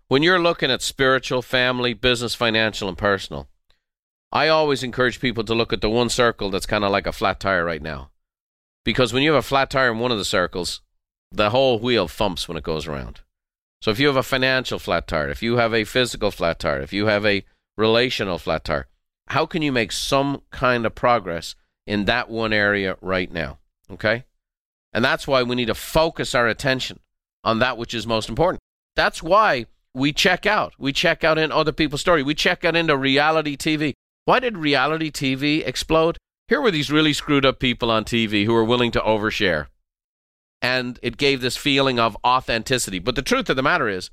When 0.09 0.23
you're 0.23 0.39
looking 0.39 0.71
at 0.71 0.83
spiritual, 0.83 1.41
family, 1.41 1.95
business, 1.95 2.35
financial, 2.35 2.87
and 2.87 2.99
personal, 2.99 3.49
I 4.31 4.49
always 4.49 4.83
encourage 4.83 5.21
people 5.21 5.43
to 5.45 5.55
look 5.55 5.73
at 5.73 5.81
the 5.81 5.89
one 5.89 6.11
circle 6.11 6.51
that's 6.51 6.67
kind 6.67 6.85
of 6.85 6.91
like 6.91 7.07
a 7.07 7.13
flat 7.13 7.41
tire 7.41 7.65
right 7.65 7.81
now. 7.81 8.11
Because 8.85 9.15
when 9.15 9.23
you 9.23 9.33
have 9.33 9.39
a 9.39 9.49
flat 9.49 9.71
tire 9.71 9.91
in 9.91 9.99
one 9.99 10.13
of 10.13 10.19
the 10.19 10.25
circles, 10.25 10.83
the 11.33 11.49
whole 11.49 11.79
wheel 11.79 12.09
thumps 12.09 12.47
when 12.47 12.59
it 12.59 12.65
goes 12.65 12.87
around. 12.87 13.21
So 13.81 13.91
if 13.91 13.99
you 13.99 14.07
have 14.07 14.17
a 14.17 14.23
financial 14.23 14.79
flat 14.79 15.09
tire, 15.09 15.31
if 15.31 15.43
you 15.43 15.57
have 15.57 15.73
a 15.73 15.85
physical 15.85 16.31
flat 16.31 16.59
tire, 16.59 16.81
if 16.81 16.93
you 16.93 17.07
have 17.07 17.25
a 17.25 17.47
relational 17.79 18.37
flat 18.37 18.65
tire, 18.65 18.87
how 19.29 19.47
can 19.47 19.63
you 19.63 19.73
make 19.73 19.93
some 19.93 20.43
kind 20.51 20.85
of 20.85 20.95
progress 20.95 21.55
in 21.89 22.05
that 22.05 22.29
one 22.29 22.53
area 22.53 22.97
right 23.01 23.33
now? 23.33 23.59
Okay? 23.91 24.25
And 24.93 25.05
that's 25.05 25.27
why 25.27 25.43
we 25.43 25.57
need 25.57 25.67
to 25.67 25.75
focus 25.75 26.35
our 26.35 26.47
attention 26.47 27.01
on 27.43 27.59
that 27.59 27.79
which 27.79 27.95
is 27.95 28.07
most 28.07 28.29
important. 28.29 28.61
That's 28.95 29.23
why 29.23 29.67
we 29.95 30.13
check 30.13 30.47
out. 30.47 30.75
We 30.79 30.93
check 30.93 31.25
out 31.25 31.39
in 31.39 31.51
other 31.51 31.73
people's 31.73 32.01
story. 32.01 32.23
We 32.23 32.35
check 32.35 32.65
out 32.65 32.77
into 32.77 32.97
reality 32.97 33.57
TV. 33.57 33.95
Why 34.27 34.39
did 34.39 34.59
reality 34.59 35.11
TV 35.11 35.67
explode? 35.67 36.19
Here 36.47 36.61
were 36.61 36.71
these 36.71 36.93
really 36.93 37.13
screwed 37.13 37.47
up 37.47 37.59
people 37.59 37.91
on 37.91 38.05
TV 38.05 38.45
who 38.45 38.53
were 38.53 38.65
willing 38.65 38.91
to 38.93 39.01
overshare 39.01 39.67
and 40.61 40.99
it 41.03 41.17
gave 41.17 41.41
this 41.41 41.57
feeling 41.57 41.99
of 41.99 42.17
authenticity. 42.25 42.99
But 42.99 43.15
the 43.15 43.23
truth 43.23 43.49
of 43.49 43.57
the 43.57 43.63
matter 43.63 43.89
is, 43.89 44.11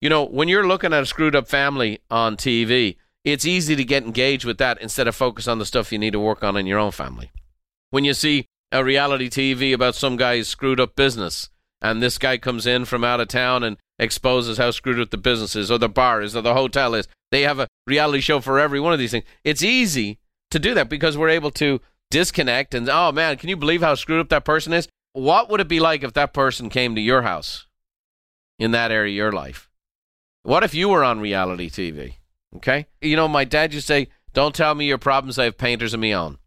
you 0.00 0.08
know, 0.08 0.24
when 0.24 0.48
you're 0.48 0.66
looking 0.66 0.92
at 0.92 1.02
a 1.02 1.06
screwed 1.06 1.36
up 1.36 1.48
family 1.48 2.00
on 2.10 2.36
TV, 2.36 2.96
it's 3.24 3.44
easy 3.44 3.76
to 3.76 3.84
get 3.84 4.04
engaged 4.04 4.44
with 4.44 4.58
that 4.58 4.80
instead 4.80 5.08
of 5.08 5.14
focus 5.14 5.46
on 5.46 5.58
the 5.58 5.66
stuff 5.66 5.92
you 5.92 5.98
need 5.98 6.12
to 6.12 6.20
work 6.20 6.42
on 6.42 6.56
in 6.56 6.66
your 6.66 6.78
own 6.78 6.90
family. 6.90 7.30
When 7.90 8.04
you 8.04 8.14
see 8.14 8.46
a 8.72 8.84
reality 8.84 9.28
TV 9.28 9.74
about 9.74 9.94
some 9.94 10.16
guy's 10.16 10.48
screwed 10.48 10.80
up 10.80 10.96
business, 10.96 11.50
and 11.82 12.02
this 12.02 12.18
guy 12.18 12.38
comes 12.38 12.66
in 12.66 12.84
from 12.84 13.04
out 13.04 13.20
of 13.20 13.28
town 13.28 13.62
and 13.62 13.76
exposes 13.98 14.58
how 14.58 14.70
screwed 14.70 15.00
up 15.00 15.10
the 15.10 15.16
business 15.16 15.56
is, 15.56 15.70
or 15.70 15.78
the 15.78 15.88
bar 15.88 16.22
is, 16.22 16.36
or 16.36 16.42
the 16.42 16.54
hotel 16.54 16.94
is, 16.94 17.08
they 17.30 17.42
have 17.42 17.58
a 17.58 17.68
reality 17.86 18.20
show 18.20 18.40
for 18.40 18.58
every 18.58 18.80
one 18.80 18.92
of 18.92 18.98
these 18.98 19.10
things. 19.10 19.24
It's 19.44 19.62
easy 19.62 20.18
to 20.50 20.58
do 20.58 20.74
that 20.74 20.88
because 20.88 21.16
we're 21.16 21.28
able 21.28 21.50
to 21.52 21.80
disconnect 22.10 22.74
and, 22.74 22.88
oh 22.88 23.12
man, 23.12 23.36
can 23.36 23.48
you 23.48 23.56
believe 23.56 23.82
how 23.82 23.94
screwed 23.94 24.20
up 24.20 24.28
that 24.30 24.44
person 24.44 24.72
is? 24.72 24.88
What 25.12 25.48
would 25.48 25.60
it 25.60 25.68
be 25.68 25.80
like 25.80 26.02
if 26.02 26.12
that 26.14 26.32
person 26.32 26.68
came 26.68 26.94
to 26.94 27.00
your 27.00 27.22
house 27.22 27.66
in 28.58 28.70
that 28.72 28.90
area 28.90 29.12
of 29.12 29.16
your 29.16 29.32
life? 29.32 29.68
What 30.42 30.62
if 30.62 30.74
you 30.74 30.88
were 30.88 31.04
on 31.04 31.20
reality 31.20 31.68
TV? 31.68 32.14
Okay. 32.56 32.86
You 33.00 33.16
know, 33.16 33.28
my 33.28 33.44
dad 33.44 33.72
used 33.72 33.86
to 33.86 33.92
say, 33.92 34.08
Don't 34.32 34.54
tell 34.54 34.74
me 34.74 34.86
your 34.86 34.98
problems, 34.98 35.38
I 35.38 35.44
have 35.44 35.58
painters 35.58 35.94
of 35.94 36.00
my 36.00 36.12
own. 36.12 36.38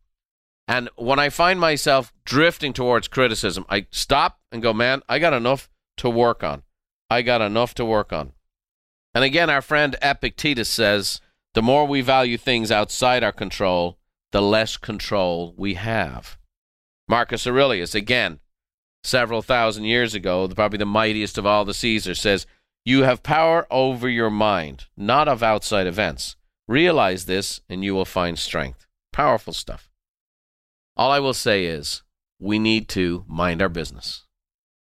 And 0.67 0.89
when 0.95 1.19
I 1.19 1.29
find 1.29 1.59
myself 1.59 2.13
drifting 2.25 2.73
towards 2.73 3.07
criticism, 3.07 3.65
I 3.69 3.87
stop 3.91 4.39
and 4.51 4.61
go, 4.61 4.73
Man, 4.73 5.01
I 5.07 5.19
got 5.19 5.33
enough 5.33 5.69
to 5.97 6.09
work 6.09 6.43
on. 6.43 6.63
I 7.09 7.21
got 7.21 7.41
enough 7.41 7.73
to 7.75 7.85
work 7.85 8.11
on. 8.11 8.33
And 9.13 9.23
again, 9.23 9.49
our 9.49 9.61
friend 9.61 9.95
Epictetus 10.01 10.69
says, 10.69 11.21
The 11.53 11.61
more 11.61 11.85
we 11.85 12.01
value 12.01 12.37
things 12.37 12.71
outside 12.71 13.23
our 13.23 13.31
control, 13.31 13.97
the 14.31 14.41
less 14.41 14.77
control 14.77 15.53
we 15.57 15.75
have. 15.75 16.37
Marcus 17.07 17.45
Aurelius, 17.45 17.93
again, 17.93 18.39
several 19.03 19.41
thousand 19.41 19.83
years 19.83 20.15
ago, 20.15 20.47
probably 20.47 20.79
the 20.79 20.85
mightiest 20.85 21.37
of 21.37 21.45
all 21.45 21.65
the 21.65 21.73
Caesars, 21.73 22.19
says, 22.19 22.47
You 22.85 23.03
have 23.03 23.23
power 23.23 23.65
over 23.71 24.09
your 24.09 24.29
mind, 24.29 24.85
not 24.97 25.29
of 25.29 25.41
outside 25.41 25.87
events. 25.87 26.35
Realize 26.67 27.25
this, 27.25 27.61
and 27.69 27.83
you 27.83 27.95
will 27.95 28.05
find 28.05 28.37
strength. 28.37 28.85
Powerful 29.13 29.53
stuff. 29.53 29.89
All 30.97 31.09
I 31.09 31.19
will 31.19 31.33
say 31.33 31.65
is, 31.65 32.03
we 32.39 32.59
need 32.59 32.89
to 32.89 33.23
mind 33.25 33.61
our 33.61 33.69
business, 33.69 34.25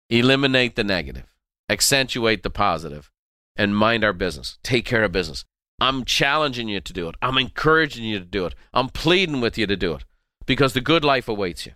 eliminate 0.09 0.75
the 0.75 0.83
negative, 0.83 1.27
accentuate 1.69 2.41
the 2.41 2.49
positive, 2.49 3.11
and 3.55 3.77
mind 3.77 4.03
our 4.03 4.13
business. 4.13 4.57
Take 4.63 4.85
care 4.85 5.03
of 5.03 5.11
business. 5.11 5.45
I'm 5.79 6.03
challenging 6.03 6.67
you 6.67 6.81
to 6.81 6.93
do 6.93 7.09
it. 7.09 7.15
I'm 7.21 7.37
encouraging 7.37 8.05
you 8.05 8.17
to 8.17 8.25
do 8.25 8.45
it. 8.47 8.55
I'm 8.73 8.89
pleading 8.89 9.39
with 9.39 9.57
you 9.57 9.67
to 9.67 9.75
do 9.75 9.93
it 9.93 10.03
because 10.47 10.73
the 10.73 10.81
good 10.81 11.03
life 11.03 11.27
awaits 11.27 11.67
you. 11.67 11.73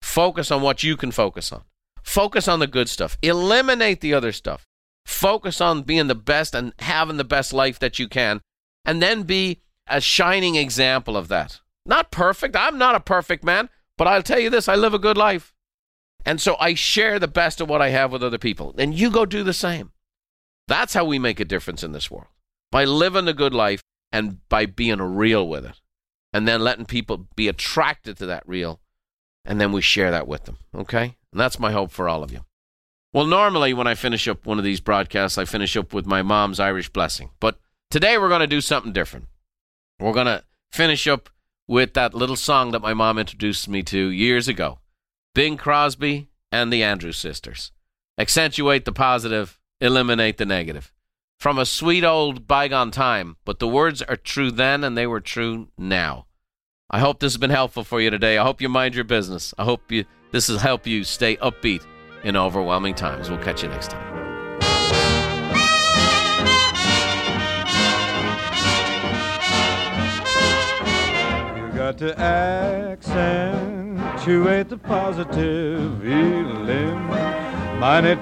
Focus 0.00 0.52
on 0.52 0.62
what 0.62 0.84
you 0.84 0.96
can 0.96 1.10
focus 1.10 1.50
on. 1.50 1.64
Focus 2.02 2.46
on 2.46 2.60
the 2.60 2.68
good 2.68 2.88
stuff. 2.88 3.18
Eliminate 3.20 4.00
the 4.00 4.14
other 4.14 4.30
stuff. 4.30 4.68
Focus 5.06 5.60
on 5.60 5.82
being 5.82 6.08
the 6.08 6.16
best 6.16 6.52
and 6.52 6.72
having 6.80 7.16
the 7.16 7.24
best 7.24 7.52
life 7.52 7.78
that 7.78 7.98
you 8.00 8.08
can, 8.08 8.40
and 8.84 9.00
then 9.00 9.22
be 9.22 9.62
a 9.86 10.00
shining 10.00 10.56
example 10.56 11.16
of 11.16 11.28
that. 11.28 11.60
Not 11.86 12.10
perfect. 12.10 12.56
I'm 12.56 12.76
not 12.76 12.96
a 12.96 13.00
perfect 13.00 13.44
man, 13.44 13.70
but 13.96 14.08
I'll 14.08 14.22
tell 14.22 14.40
you 14.40 14.50
this 14.50 14.68
I 14.68 14.74
live 14.74 14.94
a 14.94 14.98
good 14.98 15.16
life. 15.16 15.54
And 16.24 16.40
so 16.40 16.56
I 16.58 16.74
share 16.74 17.20
the 17.20 17.28
best 17.28 17.60
of 17.60 17.68
what 17.68 17.80
I 17.80 17.90
have 17.90 18.10
with 18.10 18.24
other 18.24 18.36
people. 18.36 18.74
And 18.78 18.92
you 18.92 19.10
go 19.10 19.24
do 19.24 19.44
the 19.44 19.52
same. 19.52 19.92
That's 20.66 20.94
how 20.94 21.04
we 21.04 21.20
make 21.20 21.38
a 21.38 21.44
difference 21.44 21.84
in 21.84 21.92
this 21.92 22.10
world 22.10 22.26
by 22.72 22.84
living 22.84 23.28
a 23.28 23.32
good 23.32 23.54
life 23.54 23.80
and 24.10 24.46
by 24.48 24.66
being 24.66 25.00
real 25.00 25.48
with 25.48 25.64
it. 25.64 25.80
And 26.32 26.48
then 26.48 26.62
letting 26.62 26.84
people 26.84 27.28
be 27.36 27.46
attracted 27.46 28.16
to 28.18 28.26
that 28.26 28.42
real. 28.44 28.80
And 29.44 29.60
then 29.60 29.70
we 29.70 29.80
share 29.80 30.10
that 30.10 30.26
with 30.26 30.46
them. 30.46 30.58
Okay? 30.74 31.14
And 31.30 31.40
that's 31.40 31.60
my 31.60 31.70
hope 31.70 31.92
for 31.92 32.08
all 32.08 32.24
of 32.24 32.32
you. 32.32 32.40
Well, 33.12 33.26
normally 33.26 33.72
when 33.72 33.86
I 33.86 33.94
finish 33.94 34.28
up 34.28 34.46
one 34.46 34.58
of 34.58 34.64
these 34.64 34.80
broadcasts, 34.80 35.38
I 35.38 35.44
finish 35.44 35.76
up 35.76 35.92
with 35.94 36.06
my 36.06 36.22
mom's 36.22 36.60
Irish 36.60 36.88
blessing. 36.90 37.30
But 37.40 37.58
today 37.90 38.18
we're 38.18 38.28
going 38.28 38.40
to 38.40 38.46
do 38.46 38.60
something 38.60 38.92
different. 38.92 39.26
We're 39.98 40.12
going 40.12 40.26
to 40.26 40.44
finish 40.70 41.06
up 41.06 41.30
with 41.66 41.94
that 41.94 42.14
little 42.14 42.36
song 42.36 42.72
that 42.72 42.82
my 42.82 42.94
mom 42.94 43.18
introduced 43.18 43.68
me 43.68 43.82
to 43.84 44.08
years 44.08 44.48
ago 44.48 44.78
Bing 45.34 45.56
Crosby 45.56 46.28
and 46.52 46.72
the 46.72 46.82
Andrews 46.82 47.16
Sisters. 47.16 47.72
Accentuate 48.18 48.84
the 48.84 48.92
positive, 48.92 49.58
eliminate 49.80 50.38
the 50.38 50.46
negative. 50.46 50.92
From 51.38 51.58
a 51.58 51.66
sweet 51.66 52.04
old 52.04 52.46
bygone 52.46 52.90
time, 52.90 53.36
but 53.44 53.58
the 53.58 53.68
words 53.68 54.00
are 54.02 54.16
true 54.16 54.50
then 54.50 54.82
and 54.82 54.96
they 54.96 55.06
were 55.06 55.20
true 55.20 55.68
now. 55.76 56.26
I 56.90 57.00
hope 57.00 57.20
this 57.20 57.34
has 57.34 57.40
been 57.40 57.50
helpful 57.50 57.84
for 57.84 58.00
you 58.00 58.10
today. 58.10 58.38
I 58.38 58.44
hope 58.44 58.60
you 58.60 58.68
mind 58.68 58.94
your 58.94 59.04
business. 59.04 59.52
I 59.58 59.64
hope 59.64 59.90
you 59.90 60.04
this 60.32 60.46
has 60.48 60.60
helped 60.62 60.86
you 60.86 61.04
stay 61.04 61.36
upbeat 61.36 61.82
in 62.26 62.36
overwhelming 62.36 62.94
times. 62.94 63.30
We'll 63.30 63.38
catch 63.38 63.62
you 63.62 63.68
next 63.68 63.92
time. 63.92 64.04
You 71.56 71.68
got 71.72 71.98
to 71.98 72.18
accentuate 72.18 73.08
the 74.68 74.76
positive, 74.76 76.04
eliminate 76.04 77.06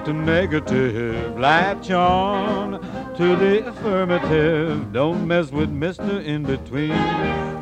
the 0.05 0.13
negative, 0.13 1.39
latch 1.39 1.89
on 1.89 2.73
to 3.17 3.35
the 3.35 3.67
affirmative. 3.69 4.93
Don't 4.93 5.27
mess 5.27 5.51
with 5.51 5.71
Mr. 5.71 6.23
In 6.23 6.43
Between. 6.43 6.91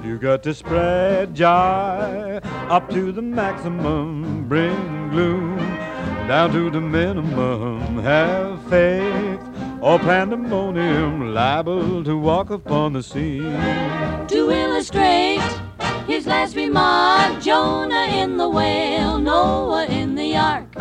You 0.03 0.17
got 0.17 0.43
to 0.43 0.53
spread 0.53 1.34
joy 1.36 2.41
up 2.67 2.89
to 2.89 3.13
the 3.13 3.21
maximum, 3.21 4.45
bring 4.49 5.08
gloom 5.10 5.92
down 6.27 6.51
to 6.51 6.69
the 6.69 6.79
minimum. 6.81 8.01
Have 8.01 8.62
faith 8.69 9.39
or 9.81 9.99
pandemonium, 9.99 11.33
liable 11.33 12.03
to 12.03 12.17
walk 12.17 12.49
upon 12.49 12.93
the 12.93 13.03
scene. 13.03 13.51
To 14.27 14.51
illustrate 14.51 15.41
his 16.07 16.25
last 16.25 16.55
remark, 16.55 17.41
Jonah 17.41 18.07
in 18.07 18.38
the 18.38 18.47
whale, 18.49 19.17
Noah 19.17 19.86
in 19.88 20.15
the 20.15 20.38
ark. 20.38 20.73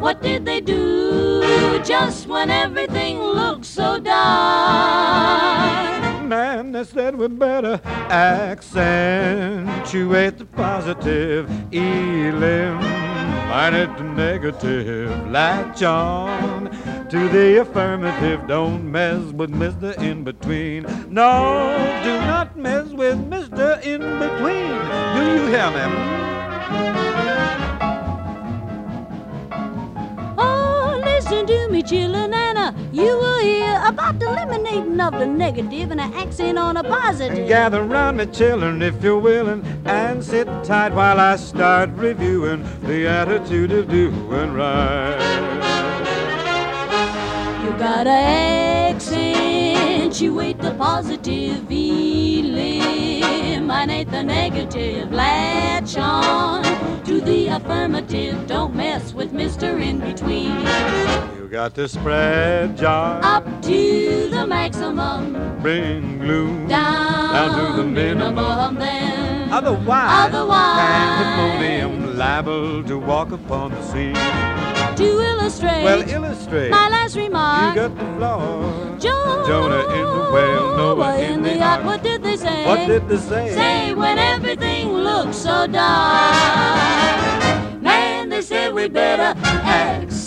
What 0.00 0.20
did 0.22 0.44
they 0.44 0.60
do 0.60 1.80
just 1.82 2.26
when 2.26 2.50
everything 2.50 3.18
looked 3.18 3.64
so 3.64 3.98
dark? 3.98 5.72
Man, 6.24 6.72
they 6.72 6.84
said 6.84 7.16
we 7.16 7.28
better 7.28 7.80
accentuate 8.10 8.76
the 10.38 10.44
positive, 10.44 11.48
eliminate 13.46 13.96
the 13.96 14.04
negative, 14.04 15.30
latch 15.30 15.82
on 15.82 16.70
to 17.08 17.28
the 17.28 17.60
affirmative. 17.60 18.46
Don't 18.46 18.90
mess 18.90 19.22
with 19.32 19.50
Mr. 19.50 19.96
In 19.98 20.24
Between. 20.24 20.82
No, 21.08 21.76
do 22.04 22.18
not 22.26 22.56
mess 22.56 22.88
with 22.88 23.18
Mr. 23.30 23.82
In 23.84 24.00
Between. 24.00 24.76
Do 25.14 25.22
you 25.32 25.46
hear 25.46 25.70
me? 25.70 25.84
Oh, 30.38 31.00
listen 31.04 31.46
to 31.46 31.68
me, 31.70 31.82
chillin' 31.82 32.45
You 32.92 33.18
will 33.18 33.40
hear 33.40 33.80
about 33.84 34.18
the 34.18 34.26
eliminating 34.26 35.00
of 35.00 35.12
the 35.18 35.26
negative 35.26 35.90
and 35.90 36.00
an 36.00 36.12
accent 36.14 36.58
on 36.58 36.76
a 36.76 36.82
positive. 36.82 37.46
Gather 37.48 37.82
round 37.82 38.16
me, 38.18 38.26
children, 38.26 38.82
if 38.82 39.02
you're 39.02 39.18
willing, 39.18 39.64
and 39.84 40.24
sit 40.24 40.46
tight 40.64 40.92
while 40.92 41.20
I 41.20 41.36
start 41.36 41.90
reviewing 41.90 42.64
the 42.82 43.06
attitude 43.06 43.72
of 43.72 43.88
doing 43.88 44.52
right. 44.52 45.16
You 47.62 47.70
gotta 47.78 48.10
accentuate 50.10 50.58
the 50.58 50.72
positive, 50.74 51.68
eliminate 52.58 54.10
the 54.10 54.22
negative, 54.22 55.12
latch 55.12 55.96
on 55.96 56.62
to 57.04 57.20
the 57.20 57.48
affirmative. 57.48 58.46
Don't 58.46 58.74
mess 58.74 59.12
with 59.12 59.32
Mr. 59.32 59.80
In 59.80 60.00
Between. 60.00 60.56
You 61.36 61.48
got 61.50 61.74
to 61.76 61.88
spread 61.88 62.76
joy 62.76 62.86
Up 63.22 63.44
to 63.62 64.28
the 64.30 64.46
maximum, 64.46 65.58
bring 65.62 66.18
gloom 66.18 66.66
down, 66.68 67.32
down 67.32 67.76
to 67.76 67.82
the 67.82 67.88
minimum. 67.88 68.74
then. 68.76 69.52
Otherwise, 69.52 70.28
Otherwise. 70.28 70.76
pandemonium 70.80 72.16
liable 72.18 72.82
to 72.84 72.98
walk 72.98 73.30
upon 73.32 73.70
the 73.70 73.82
scene. 73.82 74.75
Illustrate 75.46 75.84
Well, 75.84 76.02
illustrate. 76.10 76.70
my 76.70 76.88
last 76.88 77.14
remark. 77.14 77.76
You 77.76 77.82
got 77.82 77.96
the 77.96 78.04
floor. 78.16 78.96
Jonah, 78.98 79.46
Jonah 79.46 79.82
in 79.94 80.02
the 80.02 80.30
whale, 80.34 80.76
Noah 80.76 81.18
in 81.18 81.42
the 81.44 81.62
ark. 81.62 81.84
What 81.84 82.02
did 82.02 82.24
they 82.24 82.36
say? 82.36 82.66
What 82.66 82.88
did 82.88 83.08
they 83.08 83.16
say? 83.16 83.54
Say 83.54 83.94
when 83.94 84.18
everything 84.18 84.92
looks 84.92 85.36
so 85.36 85.68
dark. 85.68 86.34
Man, 87.80 88.28
they 88.28 88.42
said 88.42 88.74
we 88.74 88.88
better 88.88 89.38
accentuate 89.44 90.24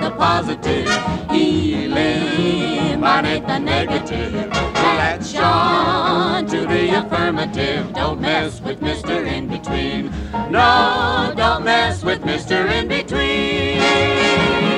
the 0.00 0.10
positive, 0.10 0.88
eliminate 1.30 3.46
the 3.46 3.58
negative. 3.60 4.32
Latch 4.74 5.36
on 5.36 6.46
to 6.46 6.66
the 6.66 6.98
affirmative. 6.98 7.92
Don't 7.92 8.20
mess 8.20 8.60
with 8.60 8.80
Mr. 8.80 9.24
In 9.24 9.46
Between. 9.46 10.10
No, 10.50 11.32
don't 11.36 11.64
mess 11.64 12.02
with 12.02 12.22
Mr. 12.22 12.70
In 12.72 12.88
Between. 12.88 14.71